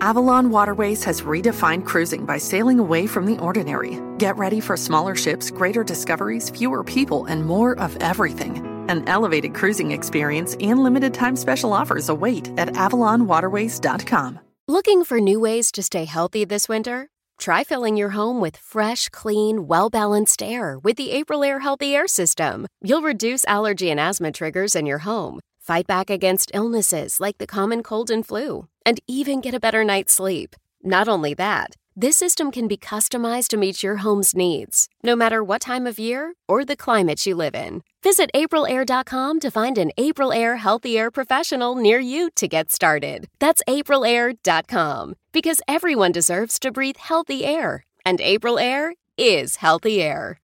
[0.00, 4.00] Avalon Waterways has redefined cruising by sailing away from the ordinary.
[4.18, 8.58] Get ready for smaller ships, greater discoveries, fewer people, and more of everything.
[8.88, 14.40] An elevated cruising experience and limited time special offers await at avalonwaterways.com.
[14.68, 17.08] Looking for new ways to stay healthy this winter?
[17.38, 21.94] Try filling your home with fresh, clean, well balanced air with the April Air Healthy
[21.94, 22.66] Air System.
[22.80, 27.46] You'll reduce allergy and asthma triggers in your home, fight back against illnesses like the
[27.46, 30.54] common cold and flu, and even get a better night's sleep.
[30.82, 35.42] Not only that, this system can be customized to meet your home's needs, no matter
[35.42, 37.82] what time of year or the climate you live in.
[38.02, 43.28] Visit aprilair.com to find an April Air Healthy Air professional near you to get started.
[43.38, 50.40] That's aprilair.com because everyone deserves to breathe healthy air, and April Air is healthy air.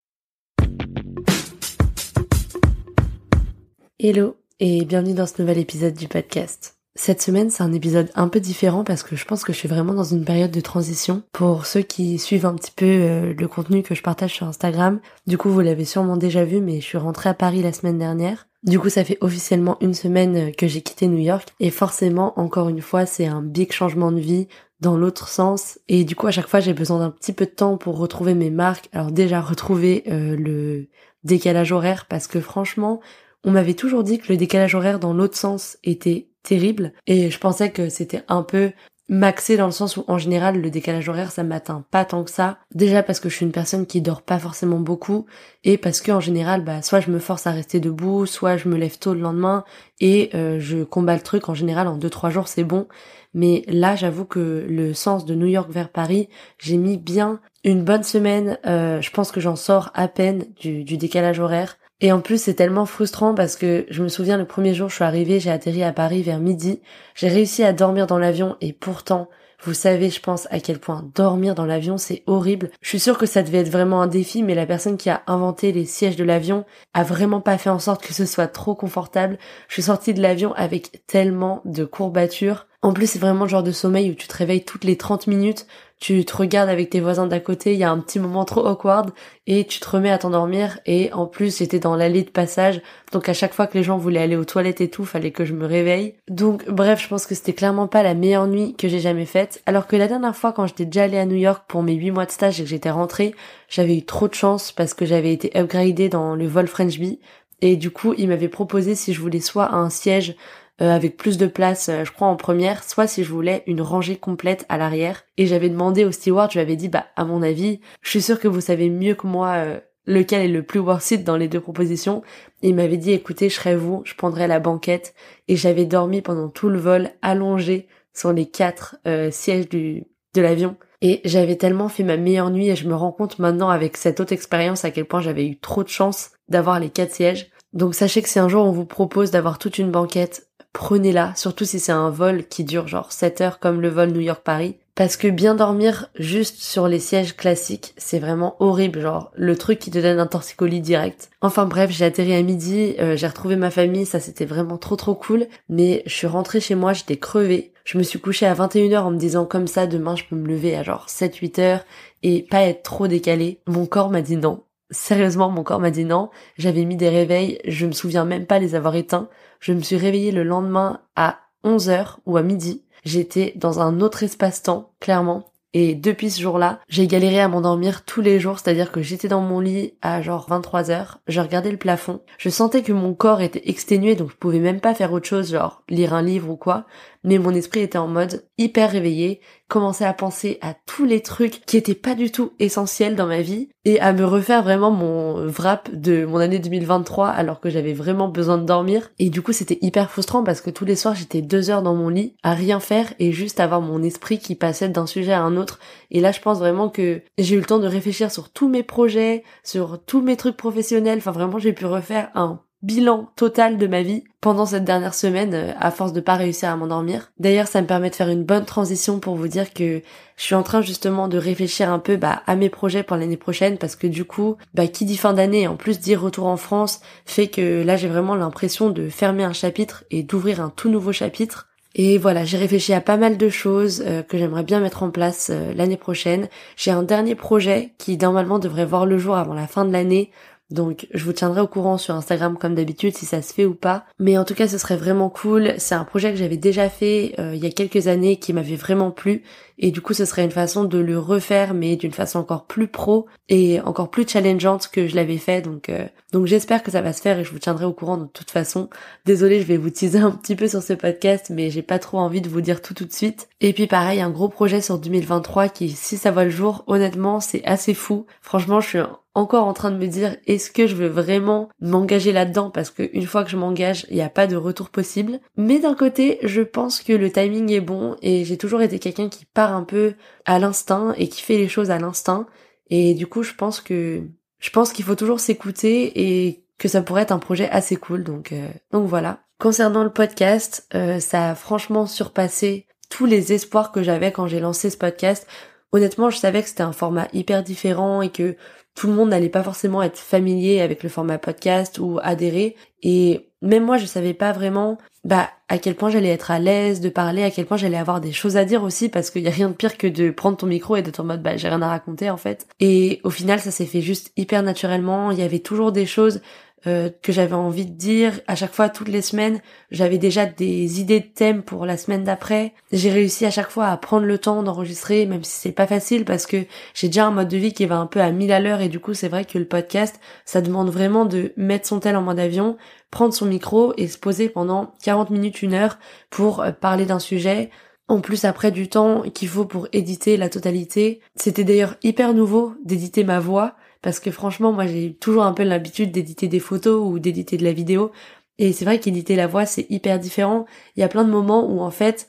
[3.97, 6.75] Hello et bienvenue dans ce nouvel épisode du podcast.
[6.95, 9.69] Cette semaine, c'est un épisode un peu différent parce que je pense que je suis
[9.69, 11.23] vraiment dans une période de transition.
[11.31, 14.99] Pour ceux qui suivent un petit peu euh, le contenu que je partage sur Instagram,
[15.27, 17.97] du coup, vous l'avez sûrement déjà vu, mais je suis rentrée à Paris la semaine
[17.97, 18.47] dernière.
[18.63, 22.37] Du coup, ça fait officiellement une semaine euh, que j'ai quitté New York et forcément,
[22.37, 24.49] encore une fois, c'est un big changement de vie
[24.81, 27.51] dans l'autre sens et du coup à chaque fois j'ai besoin d'un petit peu de
[27.51, 30.87] temps pour retrouver mes marques alors déjà retrouver euh, le
[31.25, 33.01] décalage horaire parce que franchement
[33.43, 37.39] on m'avait toujours dit que le décalage horaire dans l'autre sens était terrible et je
[37.39, 38.71] pensais que c'était un peu
[39.09, 42.29] maxé dans le sens où en général le décalage horaire ça m'atteint pas tant que
[42.29, 42.59] ça.
[42.75, 45.25] Déjà parce que je suis une personne qui dort pas forcément beaucoup
[45.63, 48.69] et parce que en général bah soit je me force à rester debout soit je
[48.69, 49.63] me lève tôt le lendemain
[49.99, 52.87] et euh, je combats le truc en général en deux trois jours c'est bon.
[53.33, 56.29] Mais là j'avoue que le sens de New York vers Paris
[56.59, 60.97] j'ai mis bien une bonne semaine euh, je pense que j'en sors à peine du
[60.97, 64.73] décalage horaire et en plus, c'est tellement frustrant parce que je me souviens le premier
[64.73, 66.81] jour, je suis arrivée, j'ai atterri à Paris vers midi.
[67.13, 69.29] J'ai réussi à dormir dans l'avion et pourtant,
[69.61, 72.71] vous savez, je pense à quel point dormir dans l'avion, c'est horrible.
[72.81, 75.23] Je suis sûre que ça devait être vraiment un défi, mais la personne qui a
[75.27, 78.75] inventé les sièges de l'avion a vraiment pas fait en sorte que ce soit trop
[78.75, 79.37] confortable.
[79.67, 82.67] Je suis sortie de l'avion avec tellement de courbatures.
[82.81, 85.27] En plus, c'est vraiment le genre de sommeil où tu te réveilles toutes les 30
[85.27, 85.67] minutes
[85.99, 88.65] tu te regardes avec tes voisins d'à côté, il y a un petit moment trop
[88.65, 89.11] awkward
[89.47, 93.27] et tu te remets à t'endormir et en plus j'étais dans l'allée de passage donc
[93.27, 95.53] à chaque fois que les gens voulaient aller aux toilettes et tout, fallait que je
[95.53, 96.15] me réveille.
[96.29, 99.61] Donc bref, je pense que c'était clairement pas la meilleure nuit que j'ai jamais faite
[99.65, 102.11] alors que la dernière fois quand j'étais déjà allée à New York pour mes 8
[102.11, 103.35] mois de stage et que j'étais rentrée,
[103.67, 107.19] j'avais eu trop de chance parce que j'avais été upgradée dans le vol French Bee
[107.61, 110.35] et du coup, il m'avait proposé si je voulais soit un siège
[110.81, 113.81] euh, avec plus de place, euh, je crois en première, soit si je voulais une
[113.81, 115.23] rangée complète à l'arrière.
[115.37, 118.21] Et j'avais demandé au steward, je lui avais dit, bah à mon avis, je suis
[118.21, 121.37] sûre que vous savez mieux que moi euh, lequel est le plus worth it dans
[121.37, 122.23] les deux propositions.
[122.61, 125.13] Il m'avait dit, écoutez, je serais vous, je prendrais la banquette.
[125.47, 128.97] Et j'avais dormi pendant tout le vol allongé sur les quatre
[129.31, 130.75] sièges du de l'avion.
[131.01, 134.19] Et j'avais tellement fait ma meilleure nuit et je me rends compte maintenant avec cette
[134.19, 137.49] autre expérience à quel point j'avais eu trop de chance d'avoir les quatre sièges.
[137.71, 141.65] Donc sachez que si un jour on vous propose d'avoir toute une banquette prenez-la, surtout
[141.65, 145.15] si c'est un vol qui dure genre 7 heures comme le vol New York-Paris, Parce
[145.15, 149.91] que bien dormir juste sur les sièges classiques, c'est vraiment horrible, genre le truc qui
[149.91, 151.29] te donne un torticolis direct.
[151.41, 154.97] Enfin bref, j'ai atterri à midi, euh, j'ai retrouvé ma famille, ça c'était vraiment trop
[154.97, 157.71] trop cool, mais je suis rentrée chez moi, j'étais crevée.
[157.85, 160.47] Je me suis couchée à 21h en me disant comme ça, demain je peux me
[160.47, 161.85] lever à genre 7-8 heures
[162.21, 163.61] et pas être trop décalée.
[163.67, 164.63] Mon corps m'a dit non.
[164.91, 166.29] Sérieusement, mon corps m'a dit non.
[166.57, 169.29] J'avais mis des réveils, je me souviens même pas les avoir éteints.
[169.59, 172.83] Je me suis réveillée le lendemain à 11h ou à midi.
[173.03, 175.49] J'étais dans un autre espace-temps, clairement.
[175.73, 179.41] Et depuis ce jour-là, j'ai galéré à m'endormir tous les jours, c'est-à-dire que j'étais dans
[179.41, 183.41] mon lit à genre 23 heures, je regardais le plafond, je sentais que mon corps
[183.41, 186.55] était exténué donc je pouvais même pas faire autre chose, genre lire un livre ou
[186.55, 186.87] quoi,
[187.23, 191.65] mais mon esprit était en mode hyper réveillé, commençait à penser à tous les trucs
[191.65, 195.47] qui étaient pas du tout essentiels dans ma vie et à me refaire vraiment mon
[195.47, 199.11] wrap de mon année 2023 alors que j'avais vraiment besoin de dormir.
[199.19, 201.95] Et du coup c'était hyper frustrant parce que tous les soirs j'étais deux heures dans
[201.95, 205.43] mon lit à rien faire et juste avoir mon esprit qui passait d'un sujet à
[205.43, 205.79] un autre.
[206.11, 208.83] Et là je pense vraiment que j'ai eu le temps de réfléchir sur tous mes
[208.83, 213.87] projets, sur tous mes trucs professionnels, enfin vraiment j'ai pu refaire un bilan total de
[213.87, 217.31] ma vie pendant cette dernière semaine euh, à force de pas réussir à m'endormir.
[217.37, 220.01] D'ailleurs, ça me permet de faire une bonne transition pour vous dire que
[220.37, 223.37] je suis en train justement de réfléchir un peu bah, à mes projets pour l'année
[223.37, 226.57] prochaine parce que du coup, bah, qui dit fin d'année en plus dire retour en
[226.57, 230.89] France fait que là j'ai vraiment l'impression de fermer un chapitre et d'ouvrir un tout
[230.89, 231.67] nouveau chapitre.
[231.95, 235.09] Et voilà, j'ai réfléchi à pas mal de choses euh, que j'aimerais bien mettre en
[235.09, 236.47] place euh, l'année prochaine.
[236.77, 240.31] J'ai un dernier projet qui normalement devrait voir le jour avant la fin de l'année
[240.71, 243.73] donc je vous tiendrai au courant sur Instagram comme d'habitude si ça se fait ou
[243.73, 244.05] pas.
[244.19, 245.73] Mais en tout cas ce serait vraiment cool.
[245.77, 248.75] C'est un projet que j'avais déjà fait euh, il y a quelques années qui m'avait
[248.75, 249.43] vraiment plu.
[249.79, 252.87] Et du coup ce serait une façon de le refaire mais d'une façon encore plus
[252.87, 255.61] pro et encore plus challengeante que je l'avais fait.
[255.61, 258.17] Donc euh, donc j'espère que ça va se faire et je vous tiendrai au courant
[258.17, 258.89] de toute façon.
[259.25, 262.19] Désolée je vais vous teaser un petit peu sur ce podcast mais j'ai pas trop
[262.19, 263.47] envie de vous dire tout tout de suite.
[263.61, 267.39] Et puis pareil un gros projet sur 2023 qui si ça voit le jour honnêtement
[267.39, 268.25] c'est assez fou.
[268.41, 268.99] Franchement je suis
[269.39, 272.69] encore en train de me dire est-ce que je veux vraiment m'engager là-dedans?
[272.69, 275.39] Parce que une fois que je m'engage, il n'y a pas de retour possible.
[275.55, 279.29] Mais d'un côté, je pense que le timing est bon et j'ai toujours été quelqu'un
[279.29, 280.13] qui part un peu
[280.45, 282.47] à l'instinct et qui fait les choses à l'instinct.
[282.89, 284.23] Et du coup, je pense que
[284.59, 288.23] je pense qu'il faut toujours s'écouter et que ça pourrait être un projet assez cool.
[288.23, 289.39] Donc euh, donc voilà.
[289.59, 294.59] Concernant le podcast, euh, ça a franchement surpassé tous les espoirs que j'avais quand j'ai
[294.59, 295.47] lancé ce podcast.
[295.91, 298.55] Honnêtement, je savais que c'était un format hyper différent et que
[298.95, 302.75] tout le monde n'allait pas forcément être familier avec le format podcast ou adhérer.
[303.01, 307.01] Et même moi, je savais pas vraiment bah à quel point j'allais être à l'aise
[307.01, 309.47] de parler, à quel point j'allais avoir des choses à dire aussi, parce qu'il y
[309.47, 311.67] a rien de pire que de prendre ton micro et d'être en mode bah j'ai
[311.67, 312.67] rien à raconter en fait.
[312.79, 315.31] Et au final, ça s'est fait juste hyper naturellement.
[315.31, 316.41] Il y avait toujours des choses
[316.87, 318.39] euh, que j'avais envie de dire.
[318.47, 319.59] À chaque fois, toutes les semaines,
[319.91, 322.73] j'avais déjà des idées de thèmes pour la semaine d'après.
[322.91, 326.23] J'ai réussi à chaque fois à prendre le temps d'enregistrer, même si c'est pas facile
[326.23, 328.59] parce que j'ai déjà un mode de vie qui va un peu à 1000 à
[328.59, 331.99] l'heure et du coup, c'est vrai que le podcast, ça demande vraiment de mettre son
[331.99, 332.77] tel en mode avion,
[333.11, 337.19] prendre son micro et se poser pendant 40 minutes, une heure pour euh, parler d'un
[337.19, 337.71] sujet.
[338.07, 341.19] En plus, après du temps qu'il faut pour éditer la totalité.
[341.35, 345.63] C'était d'ailleurs hyper nouveau d'éditer ma voix parce que franchement, moi j'ai toujours un peu
[345.63, 348.11] l'habitude d'éditer des photos ou d'éditer de la vidéo.
[348.57, 350.65] Et c'est vrai qu'éditer la voix, c'est hyper différent.
[350.95, 352.27] Il y a plein de moments où en fait,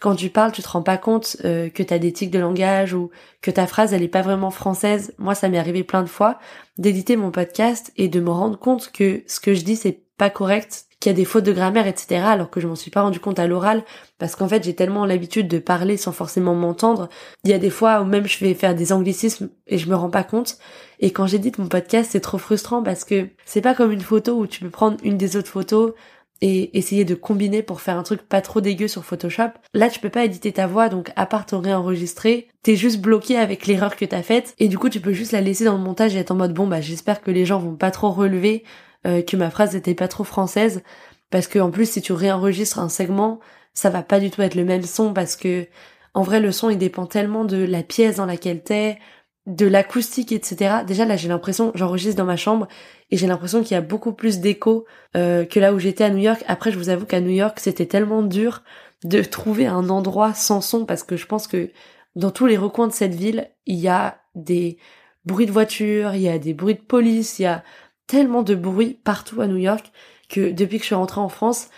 [0.00, 2.94] quand tu parles, tu te rends pas compte euh, que t'as des tics de langage
[2.94, 3.10] ou
[3.40, 5.14] que ta phrase elle est pas vraiment française.
[5.18, 6.38] Moi, ça m'est arrivé plein de fois
[6.78, 10.30] d'éditer mon podcast et de me rendre compte que ce que je dis c'est pas
[10.30, 12.22] correct qu'il y a des fautes de grammaire, etc.
[12.24, 13.82] Alors que je m'en suis pas rendu compte à l'oral
[14.18, 17.08] parce qu'en fait j'ai tellement l'habitude de parler sans forcément m'entendre.
[17.42, 19.96] Il y a des fois où même je vais faire des anglicismes et je me
[19.96, 20.58] rends pas compte.
[21.00, 24.36] Et quand j'édite mon podcast, c'est trop frustrant parce que c'est pas comme une photo
[24.36, 25.92] où tu peux prendre une des autres photos
[26.40, 29.50] et essayer de combiner pour faire un truc pas trop dégueu sur Photoshop.
[29.74, 33.36] Là, tu peux pas éditer ta voix, donc à part ton réenregistrer, t'es juste bloqué
[33.38, 35.84] avec l'erreur que t'as faite, et du coup, tu peux juste la laisser dans le
[35.84, 38.64] montage et être en mode bon, bah, j'espère que les gens vont pas trop relever
[39.06, 40.82] euh, que ma phrase était pas trop française.
[41.30, 43.40] Parce que en plus si tu réenregistres un segment
[43.74, 45.66] ça va pas du tout être le même son parce que
[46.14, 48.98] en vrai le son il dépend tellement de la pièce dans laquelle t'es
[49.46, 52.68] de l'acoustique etc déjà là j'ai l'impression j'enregistre dans ma chambre
[53.10, 56.10] et j'ai l'impression qu'il y a beaucoup plus d'écho euh, que là où j'étais à
[56.10, 56.44] New York.
[56.46, 58.62] Après je vous avoue qu'à New York c'était tellement dur
[59.04, 61.70] de trouver un endroit sans son parce que je pense que
[62.14, 64.78] dans tous les recoins de cette ville il y a des
[65.24, 67.64] bruits de voiture il y a des bruits de police il y a
[68.12, 69.90] tellement de bruit partout à New York
[70.28, 71.70] que depuis que je suis rentrée en France,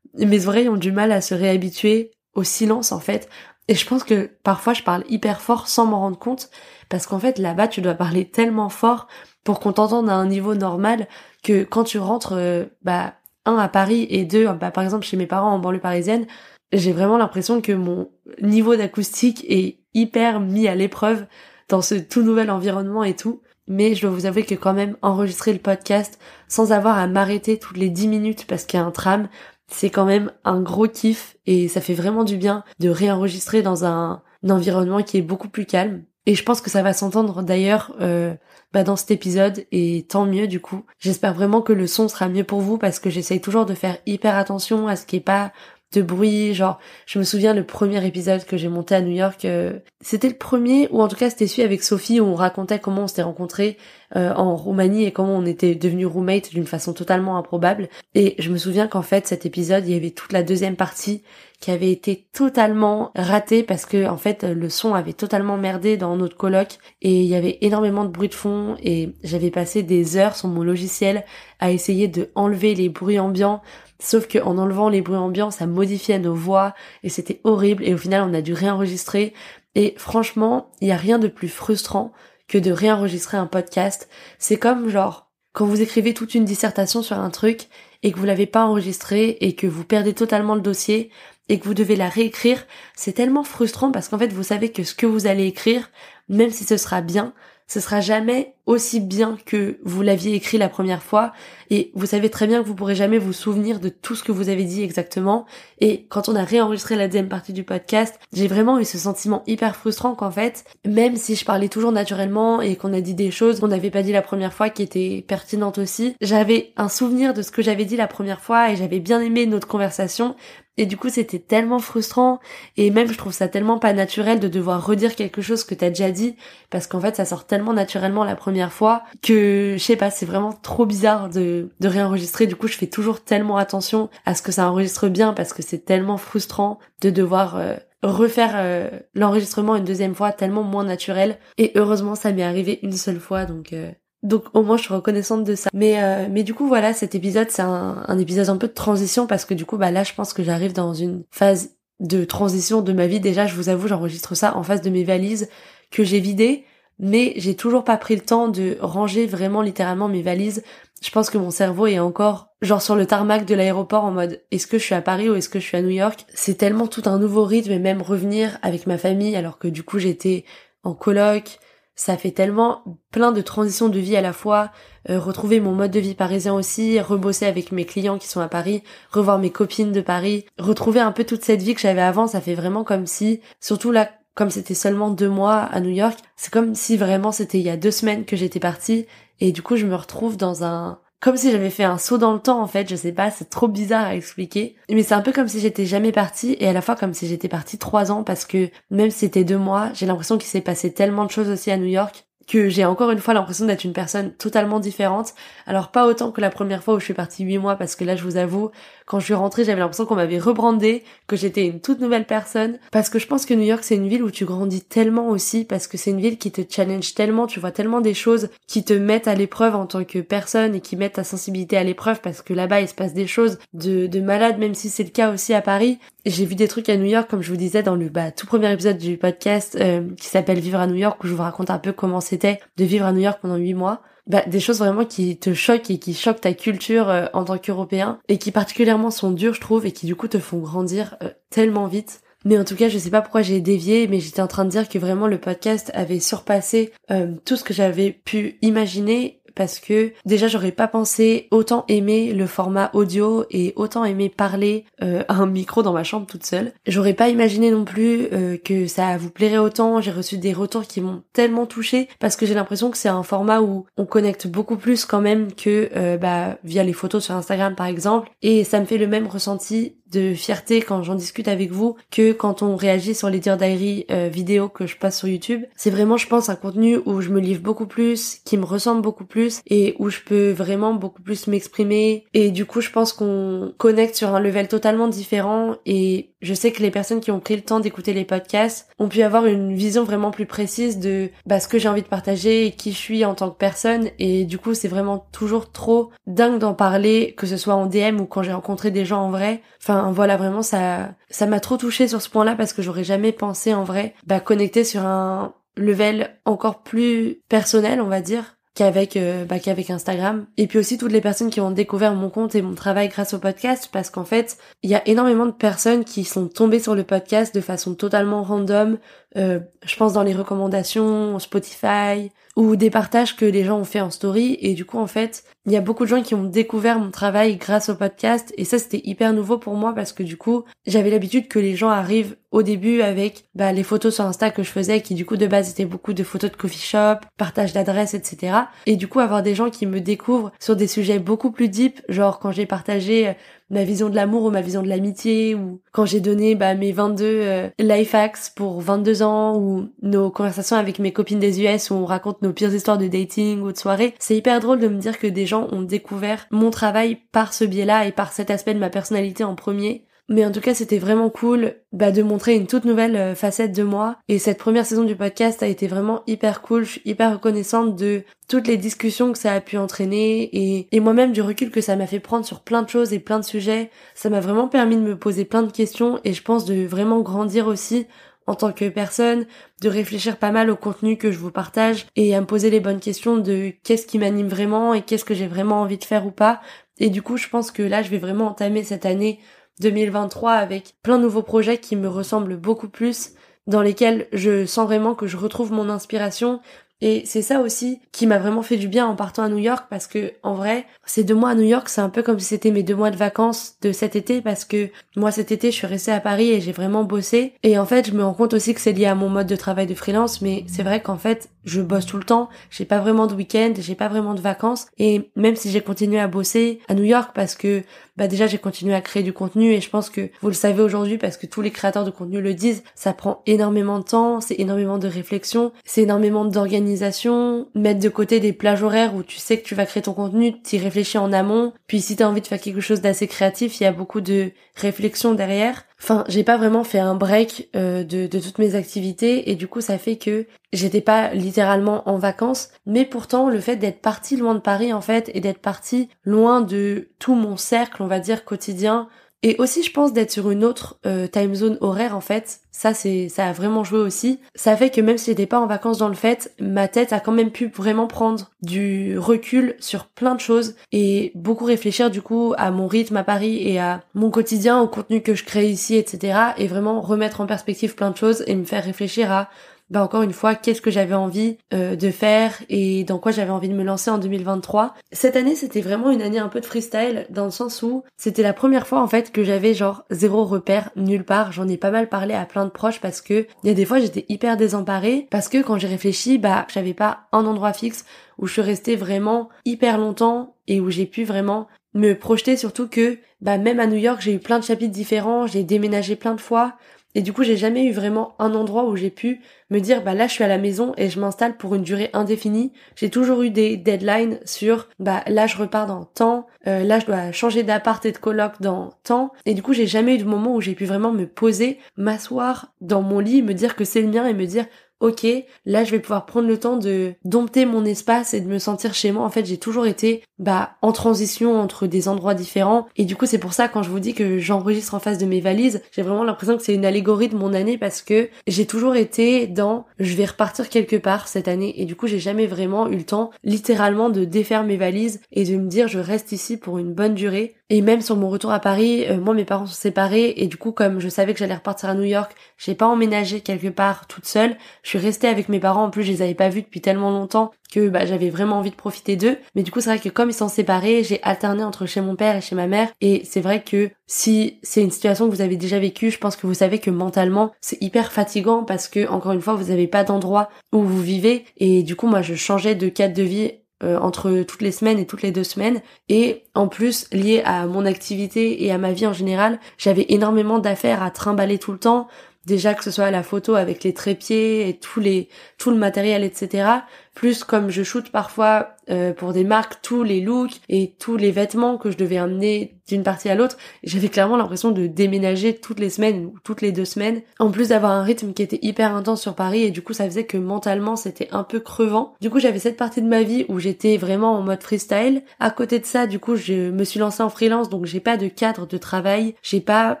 [0.18, 3.28] mes oreilles ont du mal à se réhabituer au silence en fait.
[3.68, 6.50] Et je pense que parfois je parle hyper fort sans m'en rendre compte
[6.88, 9.06] parce qu'en fait là-bas tu dois parler tellement fort
[9.44, 11.06] pour qu'on t'entende à un niveau normal
[11.44, 13.14] que quand tu rentres euh, bah
[13.46, 16.26] un à Paris et deux bah, par exemple chez mes parents en banlieue parisienne,
[16.72, 18.10] j'ai vraiment l'impression que mon
[18.42, 21.26] niveau d'acoustique est hyper mis à l'épreuve
[21.68, 23.42] dans ce tout nouvel environnement et tout.
[23.70, 27.56] Mais je dois vous avouer que quand même enregistrer le podcast sans avoir à m'arrêter
[27.56, 29.28] toutes les 10 minutes parce qu'il y a un tram,
[29.68, 33.84] c'est quand même un gros kiff et ça fait vraiment du bien de réenregistrer dans
[33.84, 36.02] un, environnement qui est beaucoup plus calme.
[36.26, 38.34] Et je pense que ça va s'entendre d'ailleurs euh,
[38.72, 40.84] bah, dans cet épisode et tant mieux du coup.
[40.98, 43.98] J'espère vraiment que le son sera mieux pour vous parce que j'essaye toujours de faire
[44.04, 45.52] hyper attention à ce qui est pas
[45.92, 49.44] de bruit, genre je me souviens le premier épisode que j'ai monté à New York,
[49.44, 52.78] euh, c'était le premier ou en tout cas c'était celui avec Sophie où on racontait
[52.78, 53.76] comment on s'était rencontrés
[54.14, 57.88] euh, en Roumanie et comment on était devenus roommates d'une façon totalement improbable.
[58.14, 61.22] Et je me souviens qu'en fait cet épisode, il y avait toute la deuxième partie
[61.58, 66.16] qui avait été totalement ratée parce que en fait le son avait totalement merdé dans
[66.16, 70.16] notre coloc et il y avait énormément de bruit de fond et j'avais passé des
[70.16, 71.24] heures sur mon logiciel
[71.58, 73.60] à essayer de enlever les bruits ambiants
[74.00, 77.98] Sauf qu'en enlevant les bruits ambiants, ça modifiait nos voix et c'était horrible et au
[77.98, 79.34] final on a dû réenregistrer.
[79.74, 82.12] Et franchement, il n'y a rien de plus frustrant
[82.48, 84.08] que de réenregistrer un podcast.
[84.38, 87.68] C'est comme genre quand vous écrivez toute une dissertation sur un truc
[88.02, 91.10] et que vous l'avez pas enregistré et que vous perdez totalement le dossier
[91.48, 92.64] et que vous devez la réécrire,
[92.94, 95.90] c'est tellement frustrant parce qu'en fait vous savez que ce que vous allez écrire,
[96.28, 97.34] même si ce sera bien,
[97.70, 101.32] ce sera jamais aussi bien que vous l'aviez écrit la première fois.
[101.70, 104.32] Et vous savez très bien que vous pourrez jamais vous souvenir de tout ce que
[104.32, 105.46] vous avez dit exactement.
[105.78, 109.44] Et quand on a réenregistré la deuxième partie du podcast, j'ai vraiment eu ce sentiment
[109.46, 113.30] hyper frustrant qu'en fait, même si je parlais toujours naturellement et qu'on a dit des
[113.30, 117.34] choses qu'on n'avait pas dit la première fois qui étaient pertinentes aussi, j'avais un souvenir
[117.34, 120.34] de ce que j'avais dit la première fois et j'avais bien aimé notre conversation
[120.80, 122.40] et du coup, c'était tellement frustrant.
[122.78, 125.90] Et même, je trouve ça tellement pas naturel de devoir redire quelque chose que t'as
[125.90, 126.36] déjà dit.
[126.70, 130.24] Parce qu'en fait, ça sort tellement naturellement la première fois que, je sais pas, c'est
[130.24, 132.46] vraiment trop bizarre de, de réenregistrer.
[132.46, 135.60] Du coup, je fais toujours tellement attention à ce que ça enregistre bien parce que
[135.60, 141.36] c'est tellement frustrant de devoir euh, refaire euh, l'enregistrement une deuxième fois tellement moins naturel.
[141.58, 143.44] Et heureusement, ça m'est arrivé une seule fois.
[143.44, 145.70] Donc, euh, donc au moins je suis reconnaissante de ça.
[145.72, 148.72] Mais euh, mais du coup voilà cet épisode c'est un, un, épisode un peu de
[148.72, 152.24] transition parce que du coup bah là je pense que j'arrive dans une phase de
[152.24, 153.20] transition de ma vie.
[153.20, 155.48] Déjà je vous avoue j'enregistre ça en face de mes valises
[155.90, 156.64] que j'ai vidées,
[156.98, 160.62] mais j'ai toujours pas pris le temps de ranger vraiment littéralement mes valises.
[161.02, 164.42] Je pense que mon cerveau est encore genre sur le tarmac de l'aéroport en mode
[164.50, 166.26] est-ce que je suis à Paris ou est-ce que je suis à New York?
[166.34, 169.82] C'est tellement tout un nouveau rythme et même revenir avec ma famille alors que du
[169.82, 170.44] coup j'étais
[170.82, 171.58] en coloc
[172.00, 174.70] ça fait tellement plein de transitions de vie à la fois,
[175.10, 178.48] euh, retrouver mon mode de vie parisien aussi, rebosser avec mes clients qui sont à
[178.48, 182.26] Paris, revoir mes copines de Paris, retrouver un peu toute cette vie que j'avais avant,
[182.26, 186.18] ça fait vraiment comme si, surtout là, comme c'était seulement deux mois à New York,
[186.36, 189.04] c'est comme si vraiment c'était il y a deux semaines que j'étais partie,
[189.38, 192.32] et du coup je me retrouve dans un, comme si j'avais fait un saut dans
[192.32, 194.76] le temps en fait, je sais pas, c'est trop bizarre à expliquer.
[194.90, 197.26] Mais c'est un peu comme si j'étais jamais partie et à la fois comme si
[197.26, 200.60] j'étais partie trois ans parce que même si c'était deux mois, j'ai l'impression qu'il s'est
[200.62, 203.84] passé tellement de choses aussi à New York que j'ai encore une fois l'impression d'être
[203.84, 205.34] une personne totalement différente.
[205.66, 208.04] Alors pas autant que la première fois où je suis partie huit mois parce que
[208.04, 208.72] là je vous avoue,
[209.10, 212.78] quand je suis rentrée, j'avais l'impression qu'on m'avait rebrandé, que j'étais une toute nouvelle personne.
[212.92, 215.64] Parce que je pense que New York, c'est une ville où tu grandis tellement aussi,
[215.64, 218.84] parce que c'est une ville qui te challenge tellement, tu vois tellement des choses qui
[218.84, 222.20] te mettent à l'épreuve en tant que personne et qui mettent ta sensibilité à l'épreuve,
[222.20, 225.32] parce que là-bas, il se passe des choses de, de même si c'est le cas
[225.32, 225.98] aussi à Paris.
[226.24, 228.46] J'ai vu des trucs à New York, comme je vous disais dans le bah, tout
[228.46, 231.70] premier épisode du podcast euh, qui s'appelle Vivre à New York, où je vous raconte
[231.70, 235.04] un peu comment de vivre à New York pendant huit mois bah, des choses vraiment
[235.04, 239.10] qui te choquent et qui choquent ta culture euh, en tant qu'Européen et qui particulièrement
[239.10, 242.20] sont dures, je trouve, et qui du coup te font grandir euh, tellement vite.
[242.44, 244.70] Mais en tout cas, je sais pas pourquoi j'ai dévié, mais j'étais en train de
[244.70, 249.78] dire que vraiment le podcast avait surpassé euh, tout ce que j'avais pu imaginer parce
[249.78, 255.22] que déjà j'aurais pas pensé autant aimer le format audio et autant aimer parler euh,
[255.28, 256.72] à un micro dans ma chambre toute seule.
[256.86, 260.00] J'aurais pas imaginé non plus euh, que ça vous plairait autant.
[260.00, 263.22] J'ai reçu des retours qui m'ont tellement touché parce que j'ai l'impression que c'est un
[263.22, 267.34] format où on connecte beaucoup plus quand même que euh, bah via les photos sur
[267.34, 271.48] Instagram par exemple et ça me fait le même ressenti de fierté quand j'en discute
[271.48, 274.28] avec vous que quand on réagit sur les Dear Diary euh,
[274.68, 275.64] que je passe sur YouTube.
[275.76, 279.02] C'est vraiment, je pense, un contenu où je me livre beaucoup plus, qui me ressemble
[279.02, 282.24] beaucoup plus et où je peux vraiment beaucoup plus m'exprimer.
[282.34, 286.72] Et du coup, je pense qu'on connecte sur un level totalement différent et je sais
[286.72, 289.74] que les personnes qui ont pris le temps d'écouter les podcasts ont pu avoir une
[289.74, 292.96] vision vraiment plus précise de bah, ce que j'ai envie de partager et qui je
[292.96, 294.08] suis en tant que personne.
[294.18, 298.20] Et du coup, c'est vraiment toujours trop dingue d'en parler, que ce soit en DM
[298.20, 299.60] ou quand j'ai rencontré des gens en vrai.
[299.82, 303.32] Enfin, voilà, vraiment, ça, ça m'a trop touché sur ce point-là parce que j'aurais jamais
[303.32, 309.16] pensé en vrai, bah, connecter sur un level encore plus personnel, on va dire qu'avec
[309.16, 310.46] euh, bah, qu'avec Instagram.
[310.56, 313.34] Et puis aussi toutes les personnes qui ont découvert mon compte et mon travail grâce
[313.34, 316.94] au podcast parce qu'en fait il y a énormément de personnes qui sont tombées sur
[316.94, 318.98] le podcast de façon totalement random
[319.36, 322.30] euh, je pense dans les recommandations Spotify
[322.60, 324.58] ou des partages que les gens ont fait en story.
[324.60, 327.10] Et du coup en fait il y a beaucoup de gens qui ont découvert mon
[327.10, 328.52] travail grâce au podcast.
[328.56, 331.74] Et ça c'était hyper nouveau pour moi parce que du coup j'avais l'habitude que les
[331.74, 335.24] gens arrivent au début avec bah, les photos sur Insta que je faisais qui du
[335.24, 338.54] coup de base étaient beaucoup de photos de coffee shop, partage d'adresses etc.
[338.86, 342.00] Et du coup avoir des gens qui me découvrent sur des sujets beaucoup plus deep
[342.08, 343.34] genre quand j'ai partagé
[343.70, 346.92] ma vision de l'amour ou ma vision de l'amitié ou quand j'ai donné bah, mes
[346.92, 351.90] 22 euh, life hacks pour 22 ans ou nos conversations avec mes copines des US
[351.90, 354.14] où on raconte nos pires histoires de dating ou de soirée.
[354.18, 357.64] C'est hyper drôle de me dire que des gens ont découvert mon travail par ce
[357.64, 360.98] biais-là et par cet aspect de ma personnalité en premier mais en tout cas, c'était
[360.98, 364.16] vraiment cool bah, de montrer une toute nouvelle euh, facette de moi.
[364.28, 366.84] Et cette première saison du podcast a été vraiment hyper cool.
[366.84, 371.00] Je suis hyper reconnaissante de toutes les discussions que ça a pu entraîner et, et
[371.00, 373.44] moi-même du recul que ça m'a fait prendre sur plein de choses et plein de
[373.44, 373.90] sujets.
[374.14, 377.20] Ça m'a vraiment permis de me poser plein de questions et je pense de vraiment
[377.20, 378.06] grandir aussi
[378.46, 379.46] en tant que personne,
[379.80, 382.80] de réfléchir pas mal au contenu que je vous partage et à me poser les
[382.80, 386.26] bonnes questions de qu'est-ce qui m'anime vraiment et qu'est-ce que j'ai vraiment envie de faire
[386.26, 386.60] ou pas.
[386.98, 389.38] Et du coup, je pense que là, je vais vraiment entamer cette année
[389.80, 393.32] 2023 avec plein de nouveaux projets qui me ressemblent beaucoup plus,
[393.66, 396.60] dans lesquels je sens vraiment que je retrouve mon inspiration
[397.02, 399.86] et c'est ça aussi qui m'a vraiment fait du bien en partant à New York
[399.88, 402.46] parce que en vrai, ces deux mois à New York, c'est un peu comme si
[402.46, 405.76] c'était mes deux mois de vacances de cet été parce que moi cet été, je
[405.76, 407.54] suis restée à Paris et j'ai vraiment bossé.
[407.62, 409.56] Et en fait, je me rends compte aussi que c'est lié à mon mode de
[409.56, 412.98] travail de freelance, mais c'est vrai qu'en fait, je bosse tout le temps, j'ai pas
[412.98, 414.86] vraiment de week-end, j'ai pas vraiment de vacances.
[414.98, 417.82] Et même si j'ai continué à bosser à New York parce que
[418.16, 420.82] bah déjà j'ai continué à créer du contenu et je pense que vous le savez
[420.82, 424.40] aujourd'hui parce que tous les créateurs de contenu le disent, ça prend énormément de temps,
[424.40, 429.38] c'est énormément de réflexion, c'est énormément d'organisation, mettre de côté des plages horaires où tu
[429.38, 432.40] sais que tu vas créer ton contenu, t'y réfléchis en amont, puis si t'as envie
[432.42, 435.84] de faire quelque chose d'assez créatif, il y a beaucoup de réflexion derrière.
[436.02, 439.68] Enfin, j'ai pas vraiment fait un break euh, de, de, toutes mes activités et du
[439.68, 444.36] coup ça fait que j'étais pas littéralement en vacances, mais pourtant le fait d'être parti
[444.36, 448.18] loin de Paris en fait et d'être parti loin de tout mon cercle, on va
[448.18, 449.08] dire quotidien,
[449.42, 452.60] et aussi, je pense d'être sur une autre euh, time zone horaire en fait.
[452.72, 454.38] Ça, c'est, ça a vraiment joué aussi.
[454.54, 457.20] Ça fait que même si j'étais pas en vacances dans le fait, ma tête a
[457.20, 462.22] quand même pu vraiment prendre du recul sur plein de choses et beaucoup réfléchir du
[462.22, 465.68] coup à mon rythme à Paris et à mon quotidien, au contenu que je crée
[465.68, 466.38] ici, etc.
[466.58, 469.48] Et vraiment remettre en perspective plein de choses et me faire réfléchir à
[469.90, 473.50] bah encore une fois, qu'est-ce que j'avais envie euh, de faire et dans quoi j'avais
[473.50, 474.94] envie de me lancer en 2023.
[475.10, 478.44] Cette année, c'était vraiment une année un peu de freestyle dans le sens où c'était
[478.44, 481.50] la première fois en fait que j'avais genre zéro repère nulle part.
[481.50, 483.84] J'en ai pas mal parlé à plein de proches parce que il y a des
[483.84, 488.04] fois j'étais hyper désemparée parce que quand j'ai réfléchi, bah j'avais pas un endroit fixe
[488.38, 492.88] où je suis restée vraiment hyper longtemps et où j'ai pu vraiment me projeter surtout
[492.88, 496.34] que bah même à New York j'ai eu plein de chapitres différents, j'ai déménagé plein
[496.34, 496.74] de fois,
[497.14, 500.14] et du coup, j'ai jamais eu vraiment un endroit où j'ai pu me dire, bah
[500.14, 502.72] là, je suis à la maison et je m'installe pour une durée indéfinie.
[502.94, 507.06] J'ai toujours eu des deadlines sur, bah là, je repars dans temps, euh, là, je
[507.06, 509.32] dois changer d'appart et de coloc dans temps.
[509.44, 512.72] Et du coup, j'ai jamais eu de moment où j'ai pu vraiment me poser, m'asseoir
[512.80, 514.66] dans mon lit, me dire que c'est le mien et me dire,
[515.00, 515.26] ok,
[515.66, 518.94] là je vais pouvoir prendre le temps de dompter mon espace et de me sentir
[518.94, 519.24] chez moi.
[519.24, 522.86] En fait, j'ai toujours été bah en transition entre des endroits différents.
[522.96, 525.26] Et du coup c'est pour ça quand je vous dis que j'enregistre en face de
[525.26, 528.66] mes valises, j'ai vraiment l'impression que c'est une allégorie de mon année parce que j'ai
[528.66, 531.80] toujours été dans je vais repartir quelque part cette année.
[531.80, 535.44] Et du coup j'ai jamais vraiment eu le temps littéralement de défaire mes valises et
[535.44, 538.50] de me dire je reste ici pour une bonne durée et même sur mon retour
[538.50, 541.38] à Paris, euh, moi mes parents sont séparés et du coup comme je savais que
[541.38, 544.56] j'allais repartir à New York, j'ai pas emménagé quelque part toute seule.
[544.82, 545.84] Je suis restée avec mes parents.
[545.84, 548.70] En plus, je les avais pas vus depuis tellement longtemps que bah, j'avais vraiment envie
[548.70, 549.38] de profiter d'eux.
[549.54, 552.16] Mais du coup, c'est vrai que comme ils sont séparés, j'ai alterné entre chez mon
[552.16, 552.88] père et chez ma mère.
[553.00, 556.36] Et c'est vrai que si c'est une situation que vous avez déjà vécue, je pense
[556.36, 559.86] que vous savez que mentalement, c'est hyper fatigant parce que encore une fois, vous n'avez
[559.86, 561.44] pas d'endroit où vous vivez.
[561.56, 564.98] Et du coup, moi, je changeais de cadre de vie euh, entre toutes les semaines
[564.98, 565.80] et toutes les deux semaines.
[566.08, 570.58] Et en plus, lié à mon activité et à ma vie en général, j'avais énormément
[570.58, 572.08] d'affaires à trimballer tout le temps.
[572.46, 576.24] Déjà que ce soit la photo avec les trépieds et tous les, tout le matériel,
[576.24, 576.68] etc.
[577.14, 581.32] Plus comme je shoot parfois euh, pour des marques tous les looks et tous les
[581.32, 585.80] vêtements que je devais amener d'une partie à l'autre, j'avais clairement l'impression de déménager toutes
[585.80, 587.22] les semaines ou toutes les deux semaines.
[587.38, 590.06] En plus d'avoir un rythme qui était hyper intense sur Paris et du coup ça
[590.06, 592.14] faisait que mentalement c'était un peu crevant.
[592.20, 595.22] Du coup j'avais cette partie de ma vie où j'étais vraiment en mode freestyle.
[595.40, 598.16] À côté de ça, du coup je me suis lancée en freelance donc j'ai pas
[598.16, 600.00] de cadre de travail, j'ai pas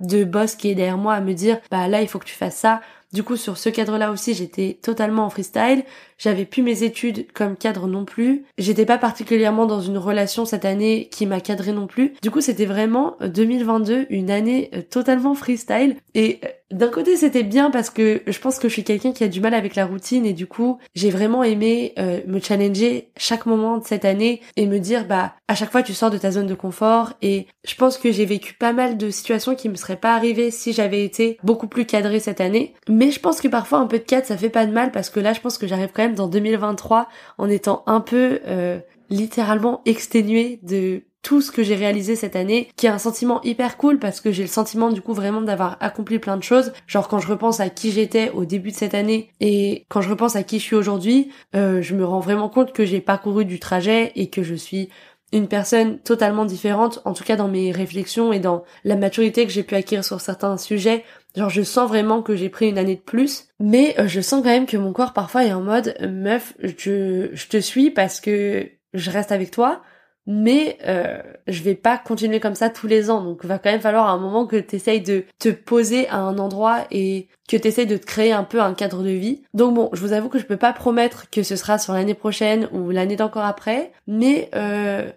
[0.00, 2.34] de boss qui est derrière moi à me dire bah là il faut que tu
[2.34, 2.80] fasses ça,
[3.14, 5.84] du coup, sur ce cadre-là aussi, j'étais totalement en freestyle.
[6.18, 8.44] J'avais plus mes études comme cadre non plus.
[8.58, 12.14] J'étais pas particulièrement dans une relation cette année qui m'a cadré non plus.
[12.22, 15.96] Du coup, c'était vraiment 2022, euh, une année euh, totalement freestyle.
[16.14, 19.22] Et euh, d'un côté c'était bien parce que je pense que je suis quelqu'un qui
[19.22, 21.94] a du mal avec la routine et du coup j'ai vraiment aimé
[22.26, 25.94] me challenger chaque moment de cette année et me dire bah à chaque fois tu
[25.94, 29.10] sors de ta zone de confort et je pense que j'ai vécu pas mal de
[29.10, 33.12] situations qui me seraient pas arrivées si j'avais été beaucoup plus cadrée cette année mais
[33.12, 35.20] je pense que parfois un peu de cadre ça fait pas de mal parce que
[35.20, 40.60] là je pense que j'arrive quand dans 2023 en étant un peu euh, littéralement exténuée
[40.62, 44.20] de tout ce que j'ai réalisé cette année, qui est un sentiment hyper cool parce
[44.20, 46.72] que j'ai le sentiment du coup vraiment d'avoir accompli plein de choses.
[46.86, 50.10] Genre quand je repense à qui j'étais au début de cette année et quand je
[50.10, 53.46] repense à qui je suis aujourd'hui, euh, je me rends vraiment compte que j'ai parcouru
[53.46, 54.90] du trajet et que je suis
[55.32, 59.50] une personne totalement différente, en tout cas dans mes réflexions et dans la maturité que
[59.50, 61.04] j'ai pu acquérir sur certains sujets.
[61.34, 64.42] Genre je sens vraiment que j'ai pris une année de plus, mais euh, je sens
[64.42, 68.20] quand même que mon corps parfois est en mode meuf, je, je te suis parce
[68.20, 69.82] que je reste avec toi,
[70.26, 73.22] mais euh, je vais pas continuer comme ça tous les ans.
[73.22, 76.18] Donc va quand même falloir à un moment que tu essayes de te poser à
[76.18, 79.42] un endroit et que tu essayes de te créer un peu un cadre de vie.
[79.52, 82.14] Donc bon, je vous avoue que je peux pas promettre que ce sera sur l'année
[82.14, 85.10] prochaine ou l'année d'encore après, mais euh...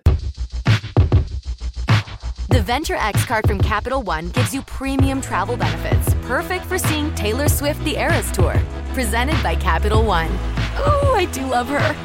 [2.49, 7.13] The Venture X card from Capital One gives you premium travel benefits, perfect for seeing
[7.13, 8.55] Taylor Swift the Eras Tour,
[8.93, 10.31] presented by Capital One.
[10.79, 11.95] Ooh, I do love her.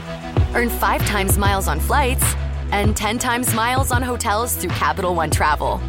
[0.59, 2.24] Earn five times miles on flights
[2.72, 5.81] and 10 times miles on hotels through Capital One Travel.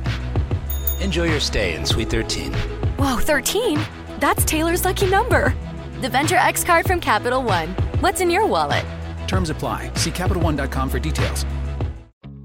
[1.02, 2.54] Enjoy your stay in Suite 13.
[3.00, 3.80] Whoa, 13?
[4.20, 5.56] That's Taylor's lucky number.
[6.02, 7.70] The Venture X card from Capital One.
[8.02, 8.86] What's in your wallet?
[9.26, 9.92] Terms apply.
[9.96, 11.44] See CapitalOne.com for details.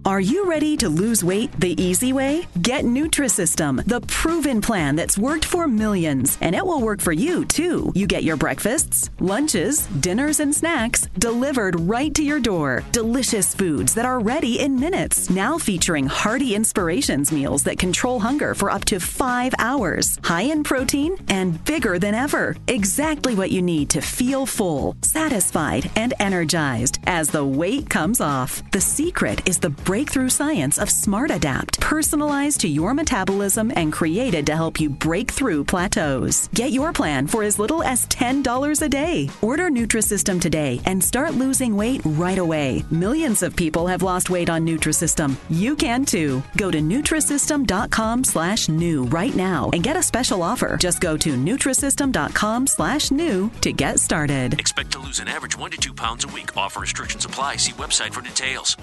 [0.08, 2.46] Are you ready to lose weight the easy way?
[2.62, 7.44] Get Nutrisystem, the proven plan that's worked for millions, and it will work for you
[7.44, 7.92] too.
[7.94, 12.82] You get your breakfasts, lunches, dinners, and snacks delivered right to your door.
[12.90, 15.28] Delicious foods that are ready in minutes.
[15.28, 20.18] Now featuring hearty inspirations meals that control hunger for up to five hours.
[20.24, 22.56] High in protein and bigger than ever.
[22.66, 28.62] Exactly what you need to feel full, satisfied, and energized as the weight comes off.
[28.70, 34.46] The secret is the breakthrough science of Smart Adapt, personalized to your metabolism and created
[34.46, 36.48] to help you break through plateaus.
[36.54, 39.28] Get your plan for as little as $10 a day.
[39.42, 42.84] Order Nutrisystem today and start losing weight right away.
[42.92, 45.34] Millions of people have lost weight on Nutrisystem.
[45.50, 46.44] You can too.
[46.56, 50.76] Go to Nutrisystem.com slash new right now and get a special offer.
[50.76, 54.60] Just go to Nutrisystem.com slash new to get started.
[54.60, 56.56] Expect to lose an average one to two pounds a week.
[56.56, 57.56] Offer restrictions apply.
[57.56, 58.76] See website for details.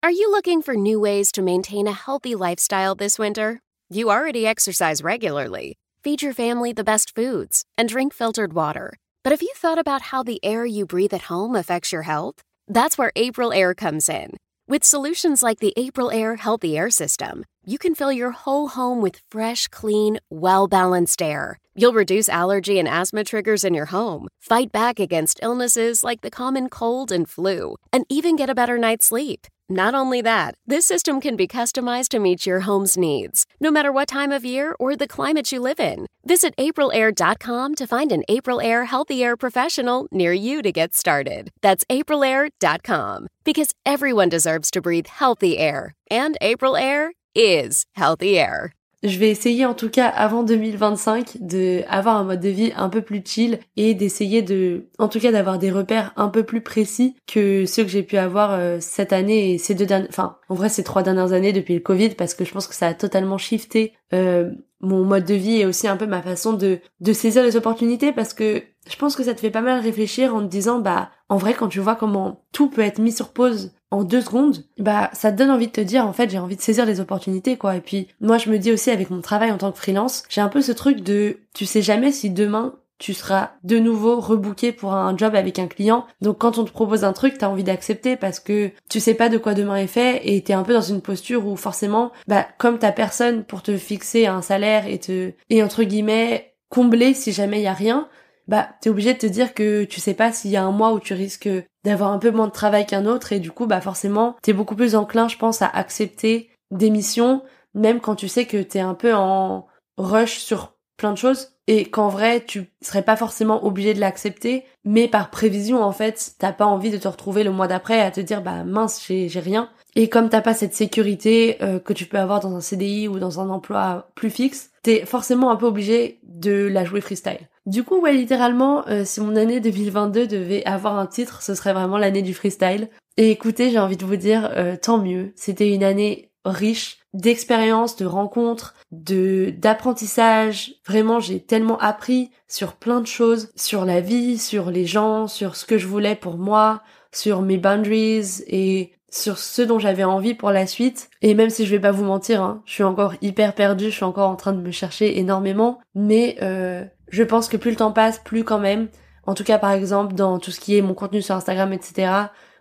[0.00, 3.58] Are you looking for new ways to maintain a healthy lifestyle this winter?
[3.90, 8.96] You already exercise regularly, feed your family the best foods, and drink filtered water.
[9.24, 12.42] But have you thought about how the air you breathe at home affects your health?
[12.68, 14.36] That's where April Air comes in.
[14.68, 19.02] With solutions like the April Air Healthy Air System, you can fill your whole home
[19.02, 21.58] with fresh, clean, well balanced air.
[21.78, 26.30] You'll reduce allergy and asthma triggers in your home, fight back against illnesses like the
[26.30, 29.46] common cold and flu, and even get a better night's sleep.
[29.68, 33.92] Not only that, this system can be customized to meet your home's needs, no matter
[33.92, 36.08] what time of year or the climate you live in.
[36.24, 41.50] Visit aprilair.com to find an April Air Healthy Air professional near you to get started.
[41.62, 48.72] That's aprilair.com because everyone deserves to breathe healthy air, and April Air is healthy air.
[49.04, 52.88] Je vais essayer en tout cas avant 2025 de avoir un mode de vie un
[52.88, 56.62] peu plus chill et d'essayer de, en tout cas d'avoir des repères un peu plus
[56.62, 60.36] précis que ceux que j'ai pu avoir euh, cette année et ces deux dernières, enfin
[60.48, 62.88] en vrai ces trois dernières années depuis le Covid parce que je pense que ça
[62.88, 66.80] a totalement shifté euh, mon mode de vie et aussi un peu ma façon de
[66.98, 70.34] de saisir les opportunités parce que je pense que ça te fait pas mal réfléchir
[70.34, 73.28] en te disant bah en vrai quand tu vois comment tout peut être mis sur
[73.30, 76.38] pause en deux secondes, bah ça te donne envie de te dire en fait j'ai
[76.38, 77.76] envie de saisir les opportunités quoi.
[77.76, 80.40] Et puis moi je me dis aussi avec mon travail en tant que freelance, j'ai
[80.40, 84.72] un peu ce truc de tu sais jamais si demain tu seras de nouveau rebooké
[84.72, 86.04] pour un job avec un client.
[86.20, 89.28] Donc quand on te propose un truc, t'as envie d'accepter parce que tu sais pas
[89.28, 92.46] de quoi demain est fait et t'es un peu dans une posture où forcément, bah
[92.58, 97.32] comme t'as personne pour te fixer un salaire et te et entre guillemets combler si
[97.32, 98.08] jamais il y a rien,
[98.48, 100.92] bah t'es obligé de te dire que tu sais pas s'il y a un mois
[100.92, 101.50] où tu risques
[101.84, 103.32] d'avoir un peu moins de travail qu'un autre.
[103.32, 107.42] Et du coup bah forcément t'es beaucoup plus enclin je pense à accepter des missions
[107.74, 109.66] même quand tu sais que t'es un peu en
[109.98, 111.52] rush sur plein de choses.
[111.66, 114.64] Et qu'en vrai tu serais pas forcément obligé de l'accepter.
[114.84, 118.10] Mais par prévision en fait t'as pas envie de te retrouver le mois d'après à
[118.10, 119.68] te dire bah mince j'ai rien.
[119.94, 123.18] Et comme t'as pas cette sécurité euh, que tu peux avoir dans un CDI ou
[123.18, 127.84] dans un emploi plus fixe t'es forcément un peu obligé de la jouer freestyle du
[127.84, 131.98] coup, ouais, littéralement, euh, si mon année 2022 devait avoir un titre, ce serait vraiment
[131.98, 132.88] l'année du freestyle.
[133.18, 135.32] Et écoutez, j'ai envie de vous dire, euh, tant mieux.
[135.36, 140.76] C'était une année riche d'expériences, de rencontres, de d'apprentissage.
[140.86, 145.54] Vraiment, j'ai tellement appris sur plein de choses, sur la vie, sur les gens, sur
[145.54, 150.34] ce que je voulais pour moi, sur mes boundaries et sur ce dont j'avais envie
[150.34, 151.10] pour la suite.
[151.20, 153.96] Et même si je vais pas vous mentir, hein, je suis encore hyper perdue, je
[153.96, 157.76] suis encore en train de me chercher énormément, mais euh, je pense que plus le
[157.76, 158.88] temps passe, plus quand même,
[159.26, 162.10] en tout cas par exemple dans tout ce qui est mon contenu sur Instagram, etc.,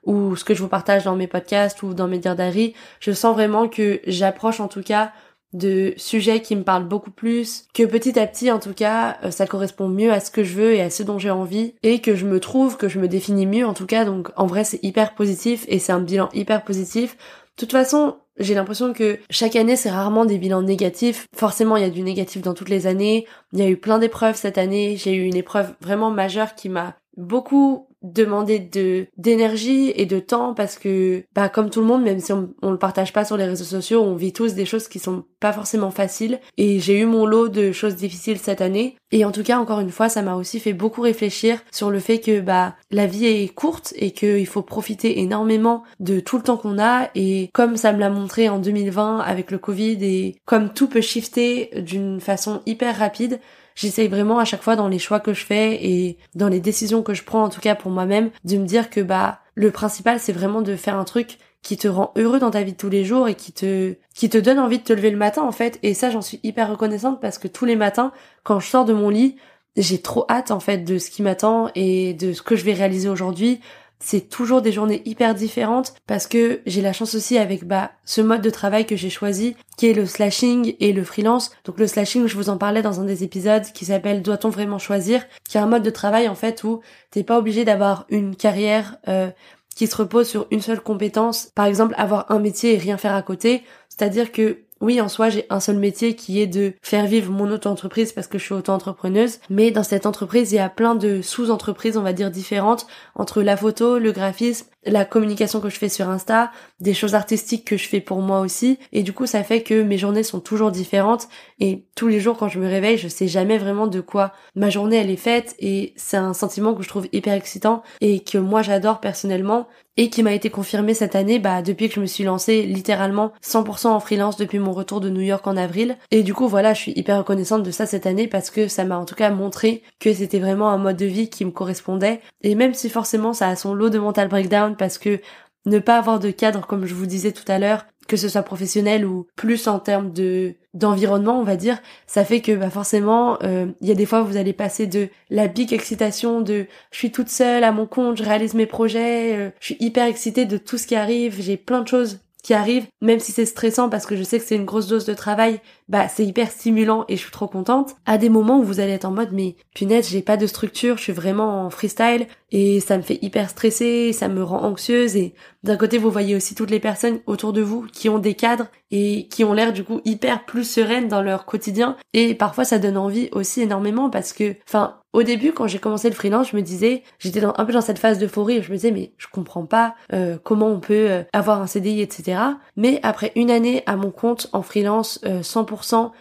[0.03, 3.35] ou ce que je vous partage dans mes podcasts ou dans mes diaries, je sens
[3.35, 5.11] vraiment que j'approche en tout cas
[5.53, 9.31] de sujets qui me parlent beaucoup plus, que petit à petit en tout cas euh,
[9.31, 11.99] ça correspond mieux à ce que je veux et à ce dont j'ai envie et
[11.99, 14.63] que je me trouve, que je me définis mieux en tout cas donc en vrai
[14.63, 17.17] c'est hyper positif et c'est un bilan hyper positif.
[17.57, 21.27] De toute façon, j'ai l'impression que chaque année c'est rarement des bilans négatifs.
[21.35, 23.25] Forcément, il y a du négatif dans toutes les années.
[23.51, 24.95] Il y a eu plein d'épreuves cette année.
[24.95, 30.53] J'ai eu une épreuve vraiment majeure qui m'a beaucoup demander de d'énergie et de temps
[30.53, 33.37] parce que bah comme tout le monde même si on, on le partage pas sur
[33.37, 36.39] les réseaux sociaux on vit tous des choses qui sont pas forcément faciles.
[36.57, 38.95] Et j'ai eu mon lot de choses difficiles cette année.
[39.11, 41.99] Et en tout cas encore une fois ça m'a aussi fait beaucoup réfléchir sur le
[41.99, 46.43] fait que bah la vie est courte et qu'il faut profiter énormément de tout le
[46.43, 47.09] temps qu'on a.
[47.15, 51.01] Et comme ça me l'a montré en 2020 avec le Covid et comme tout peut
[51.01, 53.39] shifter d'une façon hyper rapide
[53.77, 57.03] j'essaye vraiment à chaque fois dans les choix que je fais et dans les décisions
[57.03, 60.19] que je prends, en tout cas pour moi-même, de me dire que bah le principal
[60.19, 62.89] c'est vraiment de faire un truc qui te rend heureux dans ta vie de tous
[62.89, 65.51] les jours et qui te qui te donne envie de te lever le matin en
[65.51, 65.79] fait.
[65.83, 68.11] Et ça j'en suis hyper reconnaissante parce que tous les matins
[68.43, 69.37] quand je sors de mon lit
[69.77, 72.73] j'ai trop hâte en fait de ce qui m'attend et de ce que je vais
[72.73, 73.61] réaliser aujourd'hui
[73.99, 78.21] c'est toujours des journées hyper différentes parce que j'ai la chance aussi avec bah ce
[78.21, 81.51] mode de travail que j'ai choisi qui est le slashing et le freelance.
[81.65, 84.79] Donc le slashing, je vous en parlais dans un des épisodes qui s'appelle Doit-on vraiment
[84.79, 86.81] choisir qui est un mode de travail en fait où
[87.11, 89.29] t'es pas obligé d'avoir une carrière euh,
[89.75, 91.51] qui se repose sur une seule compétence.
[91.53, 93.63] Par exemple, avoir un métier et rien faire à côté.
[93.89, 97.49] C'est-à-dire que oui, en soi, j'ai un seul métier qui est de faire vivre mon
[97.51, 99.39] auto-entreprise parce que je suis auto-entrepreneuse.
[99.49, 103.41] Mais dans cette entreprise, il y a plein de sous-entreprises, on va dire, différentes entre
[103.41, 107.77] la photo, le graphisme, la communication que je fais sur Insta, des choses artistiques que
[107.77, 108.79] je fais pour moi aussi.
[108.91, 111.27] Et du coup, ça fait que mes journées sont toujours différentes.
[111.59, 114.69] Et tous les jours, quand je me réveille, je sais jamais vraiment de quoi ma
[114.69, 115.55] journée elle est faite.
[115.59, 120.09] Et c'est un sentiment que je trouve hyper excitant et que moi j'adore personnellement et
[120.09, 123.87] qui m'a été confirmé cette année bah depuis que je me suis lancée littéralement 100%
[123.87, 126.81] en freelance depuis mon retour de New York en avril et du coup voilà je
[126.81, 129.81] suis hyper reconnaissante de ça cette année parce que ça m'a en tout cas montré
[129.99, 133.49] que c'était vraiment un mode de vie qui me correspondait et même si forcément ça
[133.49, 135.19] a son lot de mental breakdown parce que
[135.65, 138.43] ne pas avoir de cadre comme je vous disais tout à l'heure que ce soit
[138.43, 143.37] professionnel ou plus en termes de d'environnement on va dire ça fait que bah forcément
[143.43, 146.97] euh, il y a des fois vous allez passer de la big excitation de je
[146.97, 150.45] suis toute seule à mon compte je réalise mes projets euh, je suis hyper excitée
[150.45, 153.89] de tout ce qui arrive j'ai plein de choses qui arrivent même si c'est stressant
[153.89, 157.05] parce que je sais que c'est une grosse dose de travail bah c'est hyper stimulant
[157.07, 159.55] et je suis trop contente à des moments où vous allez être en mode mais
[159.73, 163.49] punaise j'ai pas de structure je suis vraiment en freestyle et ça me fait hyper
[163.49, 167.53] stresser ça me rend anxieuse et d'un côté vous voyez aussi toutes les personnes autour
[167.53, 171.07] de vous qui ont des cadres et qui ont l'air du coup hyper plus sereines
[171.07, 175.51] dans leur quotidien et parfois ça donne envie aussi énormément parce que enfin au début,
[175.51, 178.61] quand j'ai commencé le freelance, je me disais, j'étais un peu dans cette phase d'euphorie,
[178.61, 182.01] je me disais, mais je comprends pas euh, comment on peut euh, avoir un CDI,
[182.01, 182.39] etc.
[182.75, 186.13] Mais après une année à mon compte en freelance, 100% sans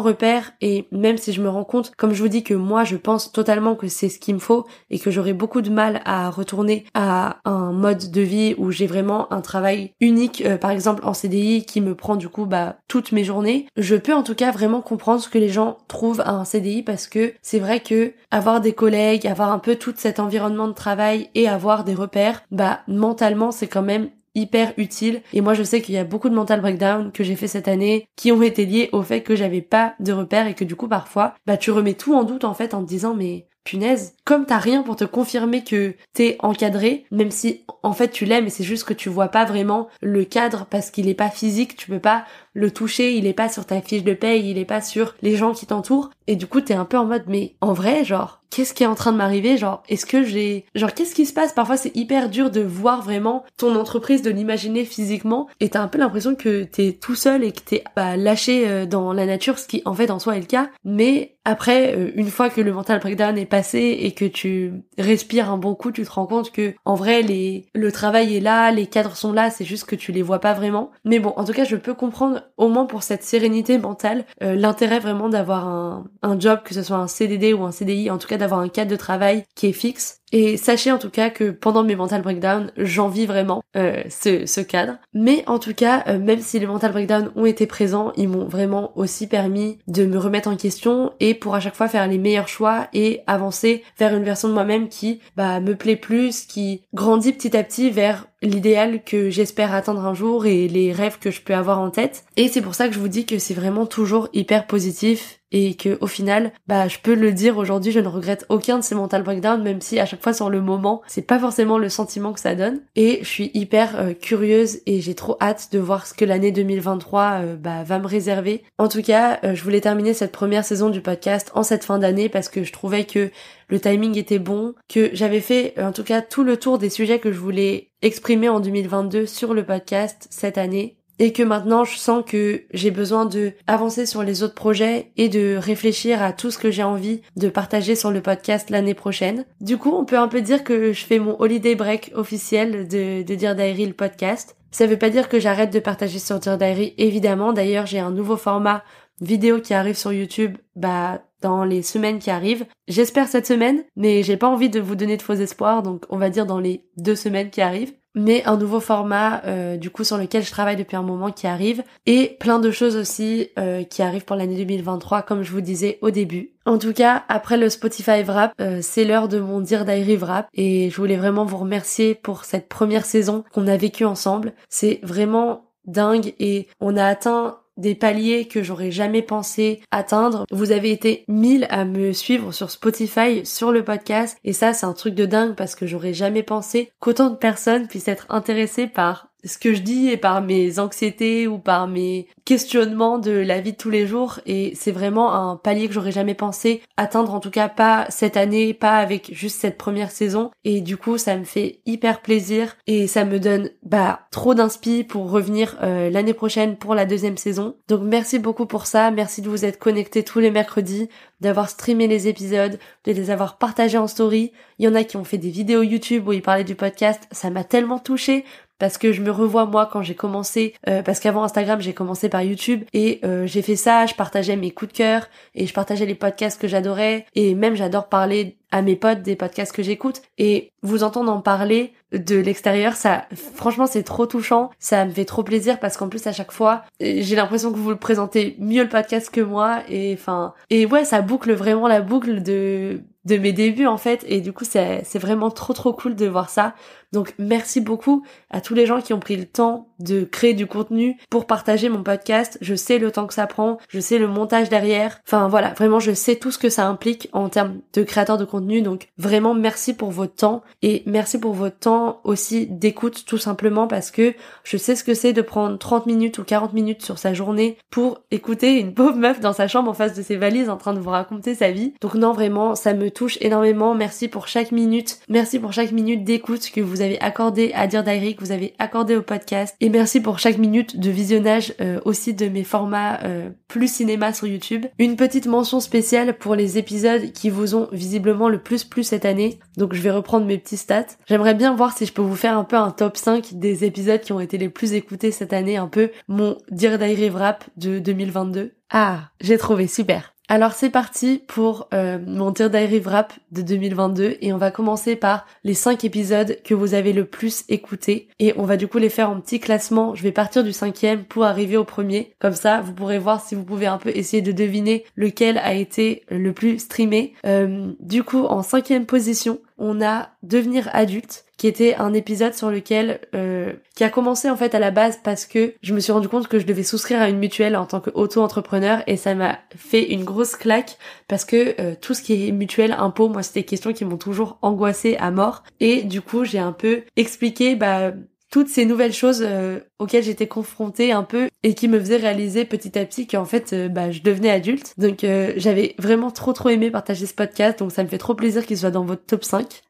[0.00, 0.52] repère.
[0.60, 3.32] Et même si je me rends compte, comme je vous dis que moi je pense
[3.32, 6.84] totalement que c'est ce qu'il me faut et que j'aurais beaucoup de mal à retourner
[6.94, 11.14] à un mode de vie où j'ai vraiment un travail unique, euh, par exemple en
[11.14, 14.50] CDI qui me prend du coup bah toutes mes journées, je peux en tout cas
[14.50, 18.12] vraiment comprendre ce que les gens trouvent à un CDI parce que c'est vrai que
[18.30, 22.42] avoir des collègues, avoir un peu tout cet environnement de travail et avoir des repères,
[22.50, 25.22] bah mentalement c'est quand même hyper utile.
[25.32, 27.68] Et moi, je sais qu'il y a beaucoup de mental breakdown que j'ai fait cette
[27.68, 30.76] année qui ont été liés au fait que j'avais pas de repères et que du
[30.76, 34.14] coup, parfois, bah, tu remets tout en doute, en fait, en te disant, mais punaise,
[34.24, 38.46] comme t'as rien pour te confirmer que t'es encadré, même si en fait tu l'aimes
[38.46, 41.76] et c'est juste que tu vois pas vraiment le cadre parce qu'il est pas physique,
[41.76, 44.64] tu peux pas le toucher, il est pas sur ta fiche de paye, il est
[44.64, 47.56] pas sur les gens qui t'entourent et du coup t'es un peu en mode mais
[47.60, 50.94] en vrai genre qu'est-ce qui est en train de m'arriver genre est-ce que j'ai genre
[50.94, 51.52] qu'est-ce qui se passe?
[51.52, 55.88] Parfois c'est hyper dur de voir vraiment ton entreprise de l'imaginer physiquement et t'as un
[55.88, 59.58] peu l'impression que t'es tout seul et que t'es bah, lâché euh, dans la nature
[59.58, 62.60] ce qui en fait en soi est le cas mais après, euh, une fois que
[62.60, 66.26] le mental breakdown est passé et que tu respires un bon coup, tu te rends
[66.26, 69.86] compte que en vrai, les, le travail est là, les cadres sont là, c'est juste
[69.86, 70.90] que tu les vois pas vraiment.
[71.06, 74.56] Mais bon, en tout cas, je peux comprendre, au moins pour cette sérénité mentale, euh,
[74.56, 78.18] l'intérêt vraiment d'avoir un, un job, que ce soit un CDD ou un CDI, en
[78.18, 80.18] tout cas d'avoir un cadre de travail qui est fixe.
[80.32, 84.60] Et sachez en tout cas que pendant mes mental breakdowns, j'envie vraiment euh, ce, ce,
[84.60, 84.98] cadre.
[85.14, 88.44] Mais en tout cas, euh, même si les mental breakdowns ont été présents, ils m'ont
[88.44, 92.18] vraiment aussi permis de me remettre en question et pour à chaque fois faire les
[92.18, 96.82] meilleurs choix et avancer vers une version de moi-même qui bah, me plaît plus, qui
[96.92, 101.30] grandit petit à petit vers l'idéal que j'espère atteindre un jour et les rêves que
[101.30, 102.24] je peux avoir en tête.
[102.36, 105.74] Et c'est pour ça que je vous dis que c'est vraiment toujours hyper positif et
[105.74, 108.94] que au final, bah je peux le dire aujourd'hui, je ne regrette aucun de ces
[108.94, 112.32] mental breakdowns, même si à chaque fois sur le moment, c'est pas forcément le sentiment
[112.32, 112.80] que ça donne.
[112.96, 116.52] Et je suis hyper euh, curieuse et j'ai trop hâte de voir ce que l'année
[116.52, 118.62] 2023 euh, bah, va me réserver.
[118.78, 121.98] En tout cas, euh, je voulais terminer cette première saison du podcast en cette fin
[121.98, 123.30] d'année parce que je trouvais que
[123.68, 127.18] le timing était bon, que j'avais fait en tout cas tout le tour des sujets
[127.18, 131.96] que je voulais exprimer en 2022 sur le podcast cette année et que maintenant je
[131.96, 136.50] sens que j'ai besoin de avancer sur les autres projets et de réfléchir à tout
[136.50, 139.44] ce que j'ai envie de partager sur le podcast l'année prochaine.
[139.60, 143.22] Du coup, on peut un peu dire que je fais mon holiday break officiel de,
[143.22, 144.56] de Dear Diary le podcast.
[144.70, 147.52] Ça veut pas dire que j'arrête de partager sur Dear Diary, évidemment.
[147.52, 148.84] D'ailleurs, j'ai un nouveau format
[149.20, 152.66] vidéo qui arrive sur YouTube, bah, dans les semaines qui arrivent.
[152.86, 156.18] J'espère cette semaine, mais j'ai pas envie de vous donner de faux espoirs, donc on
[156.18, 160.04] va dire dans les deux semaines qui arrivent mais un nouveau format euh, du coup
[160.04, 163.84] sur lequel je travaille depuis un moment qui arrive et plein de choses aussi euh,
[163.84, 166.52] qui arrivent pour l'année 2023 comme je vous disais au début.
[166.66, 170.48] En tout cas, après le Spotify Wrap, euh, c'est l'heure de mon Dear Diary Wrap
[170.52, 174.52] et je voulais vraiment vous remercier pour cette première saison qu'on a vécue ensemble.
[174.68, 180.44] C'est vraiment dingue et on a atteint des paliers que j'aurais jamais pensé atteindre.
[180.50, 184.86] Vous avez été 1000 à me suivre sur Spotify, sur le podcast, et ça c'est
[184.86, 188.86] un truc de dingue parce que j'aurais jamais pensé qu'autant de personnes puissent être intéressées
[188.86, 193.60] par ce que je dis et par mes anxiétés ou par mes questionnements de la
[193.60, 194.40] vie de tous les jours.
[194.46, 198.36] Et c'est vraiment un palier que j'aurais jamais pensé atteindre en tout cas pas cette
[198.36, 200.50] année pas avec juste cette première saison.
[200.64, 205.04] Et du coup ça me fait hyper plaisir et ça me donne bah trop d'inspi
[205.04, 207.76] pour revenir euh, l'année prochaine pour la deuxième saison.
[207.88, 209.10] Donc merci beaucoup pour ça.
[209.10, 211.08] Merci de vous être connectés tous les mercredis
[211.40, 214.52] d'avoir streamé les épisodes de les avoir partagés en story.
[214.78, 217.28] Il y en a qui ont fait des vidéos YouTube où ils parlaient du podcast.
[217.30, 218.44] Ça m'a tellement touché
[218.78, 222.28] parce que je me revois moi quand j'ai commencé, euh, parce qu'avant Instagram j'ai commencé
[222.28, 225.72] par YouTube et euh, j'ai fait ça, je partageais mes coups de cœur et je
[225.72, 229.82] partageais les podcasts que j'adorais et même j'adore parler à mes potes des podcasts que
[229.82, 234.70] j'écoute et vous entendre en parler de l'extérieur, ça, franchement, c'est trop touchant.
[234.78, 237.90] Ça me fait trop plaisir parce qu'en plus, à chaque fois, j'ai l'impression que vous
[237.90, 242.00] le présentez mieux le podcast que moi et enfin, et ouais, ça boucle vraiment la
[242.00, 245.92] boucle de, de mes débuts en fait et du coup c'est c'est vraiment trop trop
[245.92, 246.74] cool de voir ça.
[247.12, 250.66] Donc merci beaucoup à tous les gens qui ont pris le temps de créer du
[250.66, 252.58] contenu pour partager mon podcast.
[252.60, 255.20] Je sais le temps que ça prend, je sais le montage derrière.
[255.26, 258.44] Enfin voilà, vraiment je sais tout ce que ça implique en termes de créateur de
[258.44, 258.82] contenu.
[258.82, 263.86] Donc vraiment merci pour votre temps et merci pour votre temps aussi d'écoute tout simplement
[263.86, 264.34] parce que
[264.64, 267.78] je sais ce que c'est de prendre 30 minutes ou 40 minutes sur sa journée
[267.90, 270.94] pour écouter une pauvre meuf dans sa chambre en face de ses valises en train
[270.94, 271.94] de vous raconter sa vie.
[272.00, 273.94] Donc non vraiment, ça me touche énormément.
[273.94, 275.18] Merci pour chaque minute.
[275.28, 279.16] Merci pour chaque minute d'écoute que vous avez accordé à Dire que vous avez accordé
[279.16, 279.76] au podcast.
[279.88, 284.46] Merci pour chaque minute de visionnage euh, aussi de mes formats euh, plus cinéma sur
[284.46, 284.86] YouTube.
[284.98, 289.24] Une petite mention spéciale pour les épisodes qui vous ont visiblement le plus plu cette
[289.24, 289.58] année.
[289.76, 291.16] Donc je vais reprendre mes petits stats.
[291.26, 294.20] J'aimerais bien voir si je peux vous faire un peu un top 5 des épisodes
[294.20, 297.98] qui ont été les plus écoutés cette année, un peu mon Dire Diary Wrap de
[297.98, 298.72] 2022.
[298.90, 300.34] Ah, j'ai trouvé, super.
[300.50, 305.14] Alors c'est parti pour euh, mon tir Diary Wrap de 2022 et on va commencer
[305.14, 308.96] par les 5 épisodes que vous avez le plus écoutés et on va du coup
[308.96, 310.14] les faire en petit classement.
[310.14, 312.34] Je vais partir du cinquième pour arriver au premier.
[312.38, 315.74] Comme ça vous pourrez voir si vous pouvez un peu essayer de deviner lequel a
[315.74, 317.34] été le plus streamé.
[317.44, 322.70] Euh, du coup en cinquième position on a Devenir adulte, qui était un épisode sur
[322.70, 326.12] lequel euh, qui a commencé en fait à la base parce que je me suis
[326.12, 329.58] rendu compte que je devais souscrire à une mutuelle en tant qu'auto-entrepreneur et ça m'a
[329.76, 333.60] fait une grosse claque parce que euh, tout ce qui est mutuelle, impôt, moi c'était
[333.60, 335.64] des questions qui m'ont toujours angoissée à mort.
[335.80, 338.12] Et du coup j'ai un peu expliqué bah
[338.50, 342.64] toutes ces nouvelles choses euh, auxquelles j'étais confrontée un peu et qui me faisaient réaliser
[342.64, 344.94] petit à petit qu'en fait euh, bah, je devenais adulte.
[344.96, 348.34] Donc euh, j'avais vraiment trop trop aimé partager ce podcast donc ça me fait trop
[348.34, 349.82] plaisir qu'il soit dans votre top 5.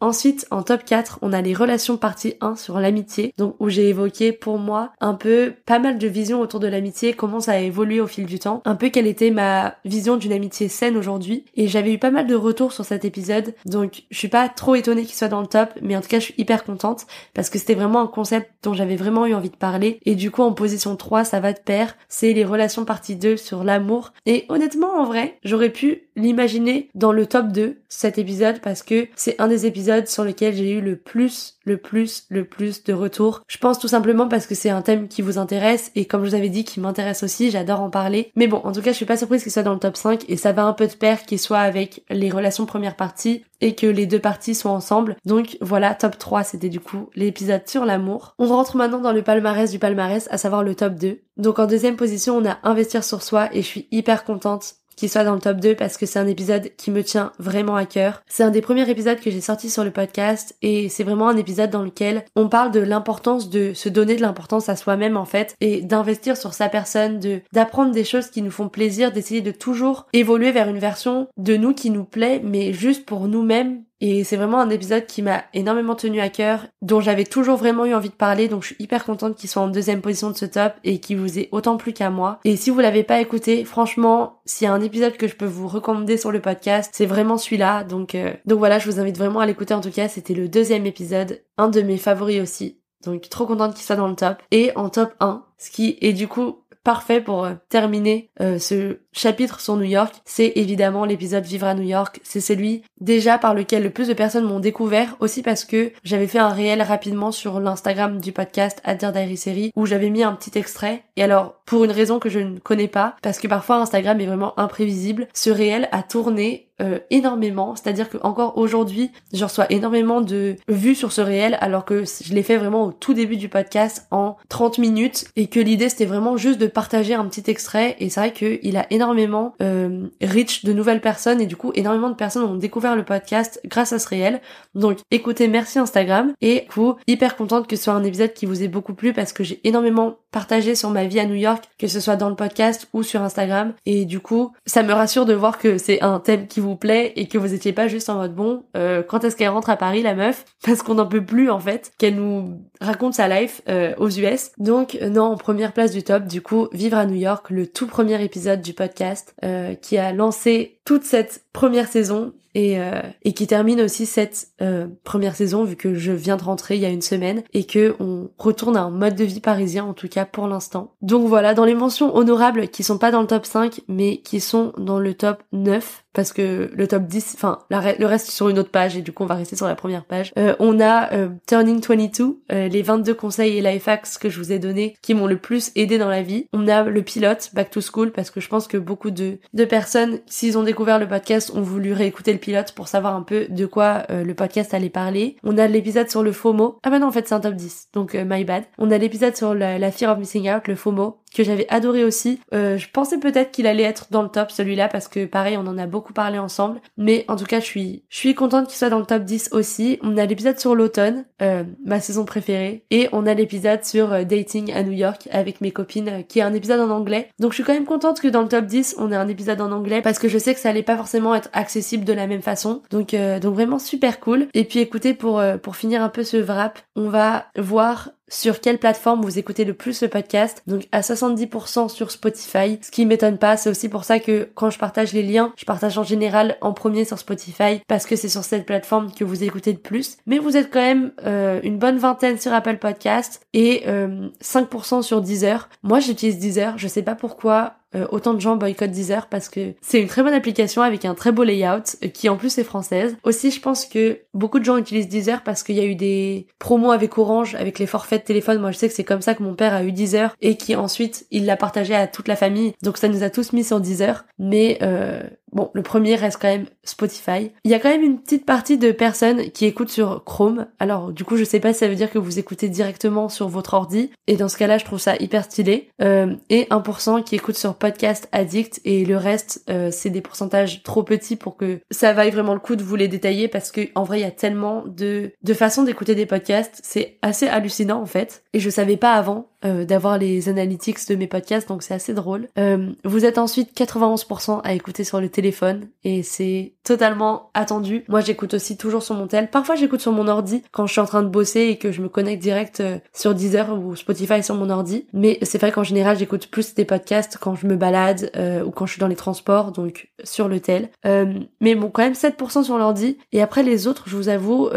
[0.00, 3.88] ensuite en top 4 on a les relations partie 1 sur l'amitié donc où j'ai
[3.88, 7.58] évoqué pour moi un peu pas mal de visions autour de l'amitié, comment ça a
[7.58, 11.44] évolué au fil du temps, un peu quelle était ma vision d'une amitié saine aujourd'hui
[11.54, 14.74] et j'avais eu pas mal de retours sur cet épisode donc je suis pas trop
[14.74, 17.50] étonnée qu'il soit dans le top mais en tout cas je suis hyper contente parce
[17.50, 20.00] que c'était vraiment un concept dont j'avais vraiment eu envie de parler.
[20.04, 21.96] Et du coup, en position 3, ça va de pair.
[22.08, 24.12] C'est les relations partie 2 sur l'amour.
[24.26, 29.08] Et honnêtement, en vrai, j'aurais pu l'imaginer dans le top 2, cet épisode, parce que
[29.16, 32.92] c'est un des épisodes sur lesquels j'ai eu le plus, le plus, le plus de
[32.92, 33.42] retours.
[33.48, 36.30] Je pense tout simplement parce que c'est un thème qui vous intéresse et comme je
[36.30, 38.32] vous avais dit, qui m'intéresse aussi, j'adore en parler.
[38.36, 40.24] Mais bon, en tout cas, je suis pas surprise qu'il soit dans le top 5
[40.28, 43.74] et ça va un peu de pair qu'il soit avec les relations première partie et
[43.74, 45.16] que les deux parties soient ensemble.
[45.24, 48.34] Donc voilà, top 3, c'était du coup l'épisode sur l'amour.
[48.38, 51.20] On rentre maintenant dans le palmarès du palmarès, à savoir le top 2.
[51.36, 55.08] Donc en deuxième position, on a investir sur soi et je suis hyper contente qu'il
[55.08, 57.86] soit dans le top 2 parce que c'est un épisode qui me tient vraiment à
[57.86, 58.22] cœur.
[58.26, 61.36] C'est un des premiers épisodes que j'ai sorti sur le podcast et c'est vraiment un
[61.36, 65.24] épisode dans lequel on parle de l'importance de se donner de l'importance à soi-même en
[65.24, 69.40] fait et d'investir sur sa personne, de d'apprendre des choses qui nous font plaisir, d'essayer
[69.40, 73.82] de toujours évoluer vers une version de nous qui nous plaît mais juste pour nous-mêmes
[74.02, 77.86] et c'est vraiment un épisode qui m'a énormément tenu à cœur, dont j'avais toujours vraiment
[77.86, 80.36] eu envie de parler, donc je suis hyper contente qu'il soit en deuxième position de
[80.36, 82.40] ce top et qu'il vous ait autant plu qu'à moi.
[82.44, 85.46] Et si vous l'avez pas écouté, franchement, s'il y a un épisode que je peux
[85.46, 87.84] vous recommander sur le podcast, c'est vraiment celui-là.
[87.84, 90.08] Donc, euh, donc voilà, je vous invite vraiment à l'écouter en tout cas.
[90.08, 92.80] C'était le deuxième épisode, un de mes favoris aussi.
[93.04, 94.38] Donc trop contente qu'il soit dans le top.
[94.50, 98.98] Et en top 1, ce qui est du coup parfait pour euh, terminer euh, ce
[99.12, 102.20] chapitre sur New York, c'est évidemment l'épisode Vivre à New York.
[102.22, 106.26] C'est celui déjà par lequel le plus de personnes m'ont découvert, aussi parce que j'avais
[106.26, 110.32] fait un réel rapidement sur l'Instagram du podcast à dire Diary où j'avais mis un
[110.32, 111.04] petit extrait.
[111.16, 114.26] Et alors, pour une raison que je ne connais pas, parce que parfois Instagram est
[114.26, 120.20] vraiment imprévisible, ce réel a tourné euh, énormément, c'est-à-dire que encore aujourd'hui, je reçois énormément
[120.20, 123.48] de vues sur ce réel alors que je l'ai fait vraiment au tout début du
[123.48, 127.96] podcast en 30 minutes et que l'idée c'était vraiment juste de partager un petit extrait.
[128.00, 132.10] Et c'est vrai qu'il a énormément euh, reach de nouvelles personnes et du coup énormément
[132.10, 134.40] de personnes ont découvert le podcast grâce à ce réel.
[134.74, 138.46] Donc écoutez, merci Instagram et du coup hyper contente que ce soit un épisode qui
[138.46, 141.64] vous ait beaucoup plu parce que j'ai énormément partagé sur ma vie à New York,
[141.78, 143.74] que ce soit dans le podcast ou sur Instagram.
[143.86, 147.12] Et du coup ça me rassure de voir que c'est un thème qui vous plaît
[147.16, 149.76] et que vous étiez pas juste en mode bon, euh, quand est-ce qu'elle rentre à
[149.76, 150.44] Paris la meuf?
[150.64, 154.52] Parce qu'on n'en peut plus en fait qu'elle nous raconte sa life euh, aux US.
[154.58, 157.86] Donc non, en première place du top, du coup, Vivre à New York, le tout
[157.86, 163.32] premier épisode du podcast euh, qui a lancé toute cette première saison et, euh, et
[163.32, 166.84] qui termine aussi cette euh, première saison vu que je viens de rentrer il y
[166.84, 170.08] a une semaine et que on retourne à un mode de vie parisien en tout
[170.08, 170.92] cas pour l'instant.
[171.00, 174.40] Donc voilà, dans les mentions honorables qui sont pas dans le top 5 mais qui
[174.40, 178.58] sont dans le top 9 parce que le top 10, enfin le reste sur une
[178.58, 180.32] autre page et du coup on va rester sur la première page.
[180.38, 184.38] Euh, on a euh, Turning 22, euh, les 22 conseils et life hacks que je
[184.38, 186.46] vous ai donnés qui m'ont le plus aidé dans la vie.
[186.52, 189.64] On a le pilote Back to School parce que je pense que beaucoup de, de
[189.64, 193.46] personnes, s'ils ont découvert le podcast, ont voulu réécouter le pilote pour savoir un peu
[193.48, 195.36] de quoi le podcast allait parler.
[195.42, 196.78] On a l'épisode sur le FOMO.
[196.82, 198.64] Ah bah non en fait c'est un top 10, donc my bad.
[198.78, 202.40] On a l'épisode sur la fear of missing out, le FOMO que j'avais adoré aussi.
[202.54, 205.66] Euh, je pensais peut-être qu'il allait être dans le top celui-là parce que pareil on
[205.66, 206.80] en a beaucoup parlé ensemble.
[206.96, 209.50] Mais en tout cas je suis je suis contente qu'il soit dans le top 10
[209.52, 209.98] aussi.
[210.02, 212.84] On a l'épisode sur l'automne, euh, ma saison préférée.
[212.90, 216.42] Et on a l'épisode sur euh, dating à New York avec mes copines qui est
[216.42, 217.28] un épisode en anglais.
[217.38, 219.60] Donc je suis quand même contente que dans le top 10 on ait un épisode
[219.60, 222.26] en anglais parce que je sais que ça allait pas forcément être accessible de la
[222.26, 222.82] même façon.
[222.90, 224.46] Donc donc vraiment super cool.
[224.54, 228.78] Et puis écoutez pour pour finir un peu ce wrap, on va voir sur quelle
[228.78, 230.62] plateforme vous écoutez le plus le podcast.
[230.66, 232.78] Donc à 70% sur Spotify.
[232.80, 235.64] Ce qui m'étonne pas, c'est aussi pour ça que quand je partage les liens, je
[235.64, 239.44] partage en général en premier sur Spotify parce que c'est sur cette plateforme que vous
[239.44, 240.16] écoutez le plus.
[240.26, 245.02] Mais vous êtes quand même euh, une bonne vingtaine sur Apple Podcast et 5% euh,
[245.02, 245.68] sur Deezer.
[245.82, 249.74] Moi j'utilise Deezer, je sais pas pourquoi euh, autant de gens boycottent Deezer parce que
[249.80, 252.64] c'est une très bonne application avec un très beau layout euh, qui en plus est
[252.64, 253.16] française.
[253.24, 256.46] Aussi, je pense que beaucoup de gens utilisent Deezer parce qu'il y a eu des
[256.58, 258.60] promos avec Orange, avec les forfaits de téléphone.
[258.60, 260.76] Moi, je sais que c'est comme ça que mon père a eu Deezer et qui
[260.76, 262.72] ensuite il l'a partagé à toute la famille.
[262.82, 264.24] Donc ça nous a tous mis sur Deezer.
[264.38, 265.22] Mais euh,
[265.52, 267.52] Bon, le premier reste quand même Spotify.
[267.64, 270.66] Il y a quand même une petite partie de personnes qui écoutent sur Chrome.
[270.78, 273.48] Alors, du coup, je sais pas si ça veut dire que vous écoutez directement sur
[273.48, 274.10] votre ordi.
[274.26, 275.90] Et dans ce cas-là, je trouve ça hyper stylé.
[276.00, 278.80] Euh, et 1% qui écoutent sur Podcast Addict.
[278.84, 282.60] Et le reste, euh, c'est des pourcentages trop petits pour que ça vaille vraiment le
[282.60, 285.54] coup de vous les détailler parce que en vrai, il y a tellement de, de
[285.54, 286.80] façons d'écouter des podcasts.
[286.82, 288.42] C'est assez hallucinant, en fait.
[288.54, 292.14] Et je savais pas avant euh, d'avoir les analytics de mes podcasts, donc c'est assez
[292.14, 292.48] drôle.
[292.58, 298.04] Euh, vous êtes ensuite 91% à écouter sur le téléphone et c'est totalement attendu.
[298.08, 299.50] Moi j'écoute aussi toujours sur mon tel.
[299.50, 302.02] Parfois j'écoute sur mon ordi quand je suis en train de bosser et que je
[302.02, 305.06] me connecte direct euh, sur Deezer ou Spotify sur mon ordi.
[305.12, 308.30] Mais c'est vrai qu'en général j'écoute plus des podcasts quand je me balade
[308.66, 310.90] ou quand je suis dans les transports, donc sur le tel.
[311.04, 313.18] mais bon quand même 7% sur l'ordi.
[313.32, 314.68] Et après les autres, je vous avoue,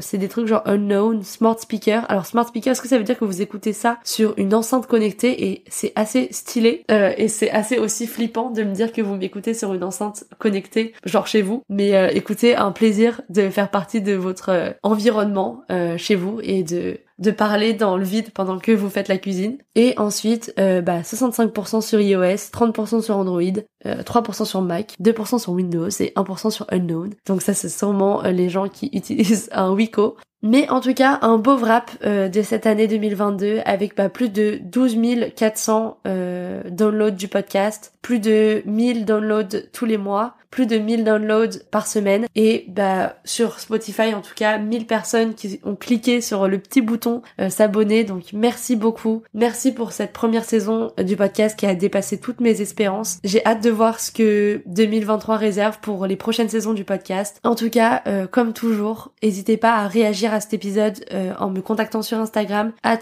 [0.00, 2.04] c'est des trucs genre unknown, smart speaker.
[2.10, 4.86] Alors smart speaker, est-ce que ça veut dire que vous écoutez ça sur une enceinte
[4.86, 9.02] connectée et c'est assez stylé euh, et c'est assez aussi flippant de me dire que
[9.02, 11.62] vous m'écoutez sur une enceinte connectée, genre chez vous.
[11.68, 15.62] Mais euh, écoutez, un plaisir de faire partie de votre euh, environnement
[15.96, 19.58] chez vous et de de parler dans le vide pendant que vous faites la cuisine.
[19.76, 23.42] Et ensuite, bah, 65% sur iOS, 30% sur Android,
[23.84, 27.10] 3% sur Mac, 2% sur Windows et 1% sur Unknown.
[27.26, 30.16] Donc ça, c'est sûrement les gens qui utilisent un Wiko.
[30.42, 34.28] Mais en tout cas, un beau wrap euh, de cette année 2022 avec bah, plus
[34.28, 34.98] de 12
[35.36, 41.02] 400 euh, downloads du podcast, plus de 1000 downloads tous les mois, plus de 1000
[41.02, 46.20] downloads par semaine et bah sur Spotify en tout cas 1000 personnes qui ont cliqué
[46.20, 48.04] sur le petit bouton euh, s'abonner.
[48.04, 49.22] Donc merci beaucoup.
[49.34, 53.18] Merci pour cette première saison du podcast qui a dépassé toutes mes espérances.
[53.24, 57.40] J'ai hâte de voir ce que 2023 réserve pour les prochaines saisons du podcast.
[57.44, 61.50] En tout cas euh, comme toujours n'hésitez pas à réagir à cet épisode euh, en
[61.50, 63.00] me contactant sur Instagram at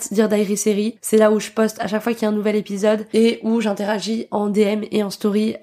[0.57, 3.07] Série c'est là où je poste à chaque fois qu'il y a un nouvel épisode
[3.12, 5.57] et où j'interagis en DM et en story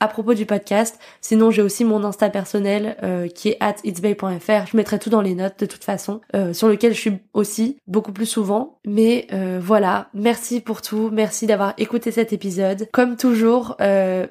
[0.00, 4.66] à propos du podcast Sinon, j'ai aussi mon Insta personnel euh, qui est at itsbay.fr.
[4.70, 7.78] Je mettrai tout dans les notes de toute façon, euh, sur lequel je suis aussi
[7.86, 8.78] beaucoup plus souvent.
[8.86, 12.88] Mais euh, voilà, merci pour tout, merci d'avoir écouté cet épisode.
[12.92, 13.76] Comme toujours,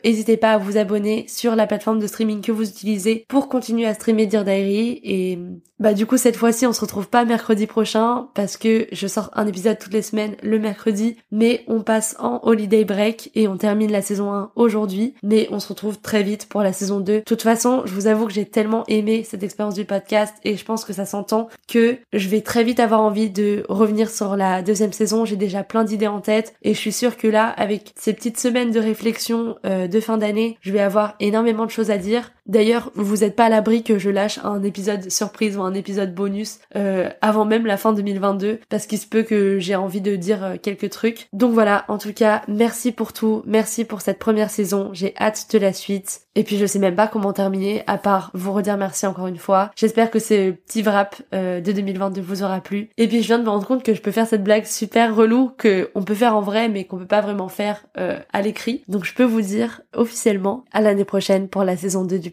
[0.04, 3.86] n'hésitez pas à vous abonner sur la plateforme de streaming que vous utilisez pour continuer
[3.86, 5.00] à streamer Dear Diary.
[5.04, 5.40] Et
[5.80, 9.30] bah du coup, cette fois-ci, on se retrouve pas mercredi prochain parce que je sors
[9.34, 13.58] un épisode toutes les semaines le mercredi, mais on passe en holiday break et on
[13.58, 15.16] termine la saison 1 aujourd'hui.
[15.24, 18.26] Mais on se retrouve très vite pour la saison de toute façon, je vous avoue
[18.26, 21.98] que j'ai tellement aimé cette expérience du podcast et je pense que ça s'entend que
[22.14, 25.26] je vais très vite avoir envie de revenir sur la deuxième saison.
[25.26, 28.40] J'ai déjà plein d'idées en tête et je suis sûre que là, avec ces petites
[28.40, 32.32] semaines de réflexion euh, de fin d'année, je vais avoir énormément de choses à dire.
[32.50, 36.16] D'ailleurs, vous n'êtes pas à l'abri que je lâche un épisode surprise ou un épisode
[36.16, 40.16] bonus euh, avant même la fin 2022 parce qu'il se peut que j'ai envie de
[40.16, 41.28] dire euh, quelques trucs.
[41.32, 45.46] Donc voilà, en tout cas, merci pour tout, merci pour cette première saison, j'ai hâte
[45.54, 46.22] de la suite.
[46.36, 49.38] Et puis je sais même pas comment terminer à part vous redire merci encore une
[49.38, 49.70] fois.
[49.76, 52.90] J'espère que ce petit wrap euh, de 2022 vous aura plu.
[52.98, 55.16] Et puis je viens de me rendre compte que je peux faire cette blague super
[55.16, 58.84] relou que on peut faire en vrai mais qu'on peut pas vraiment faire à l'écrit.
[58.88, 62.32] Donc je peux vous dire officiellement à l'année prochaine pour la saison 2 du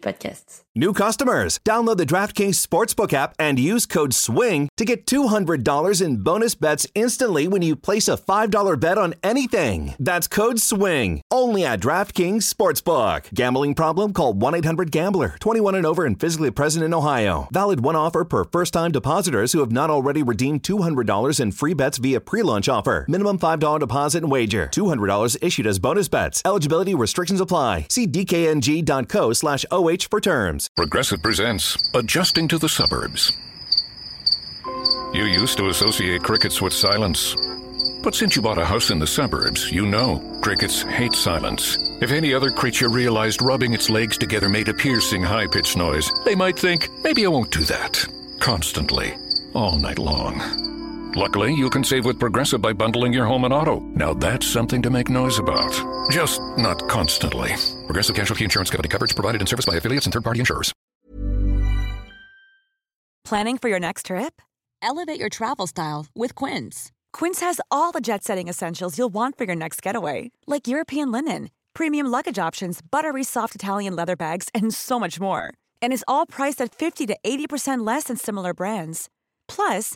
[0.75, 6.17] New customers, download the DraftKings Sportsbook app and use code SWING to get $200 in
[6.17, 9.95] bonus bets instantly when you place a $5 bet on anything.
[9.99, 13.33] That's code SWING, only at DraftKings Sportsbook.
[13.33, 14.13] Gambling problem?
[14.13, 17.47] Call 1 800 Gambler, 21 and over and physically present in Ohio.
[17.51, 21.73] Valid one offer per first time depositors who have not already redeemed $200 in free
[21.73, 23.03] bets via pre launch offer.
[23.09, 24.69] Minimum $5 deposit and wager.
[24.71, 26.43] $200 issued as bonus bets.
[26.45, 27.87] Eligibility restrictions apply.
[27.89, 30.69] See DKNG.co slash OH for terms.
[30.75, 33.31] Progressive presents Adjusting to the Suburbs.
[35.13, 37.35] You used to associate crickets with silence.
[38.03, 41.77] But since you bought a house in the suburbs, you know crickets hate silence.
[42.01, 46.11] If any other creature realized rubbing its legs together made a piercing, high pitched noise,
[46.25, 48.05] they might think, maybe I won't do that.
[48.39, 49.15] Constantly,
[49.53, 50.76] all night long.
[51.17, 53.79] Luckily, you can save with Progressive by bundling your home and auto.
[53.95, 55.73] Now that's something to make noise about.
[56.11, 57.55] Just not constantly.
[57.87, 60.71] Progressive Casualty Insurance Company coverage provided in service by affiliates and third party insurers.
[63.25, 64.43] Planning for your next trip?
[64.83, 66.91] Elevate your travel style with Quince.
[67.13, 71.11] Quince has all the jet setting essentials you'll want for your next getaway, like European
[71.11, 75.51] linen, premium luggage options, buttery soft Italian leather bags, and so much more.
[75.81, 79.09] And is all priced at 50 to 80% less than similar brands.
[79.47, 79.95] Plus,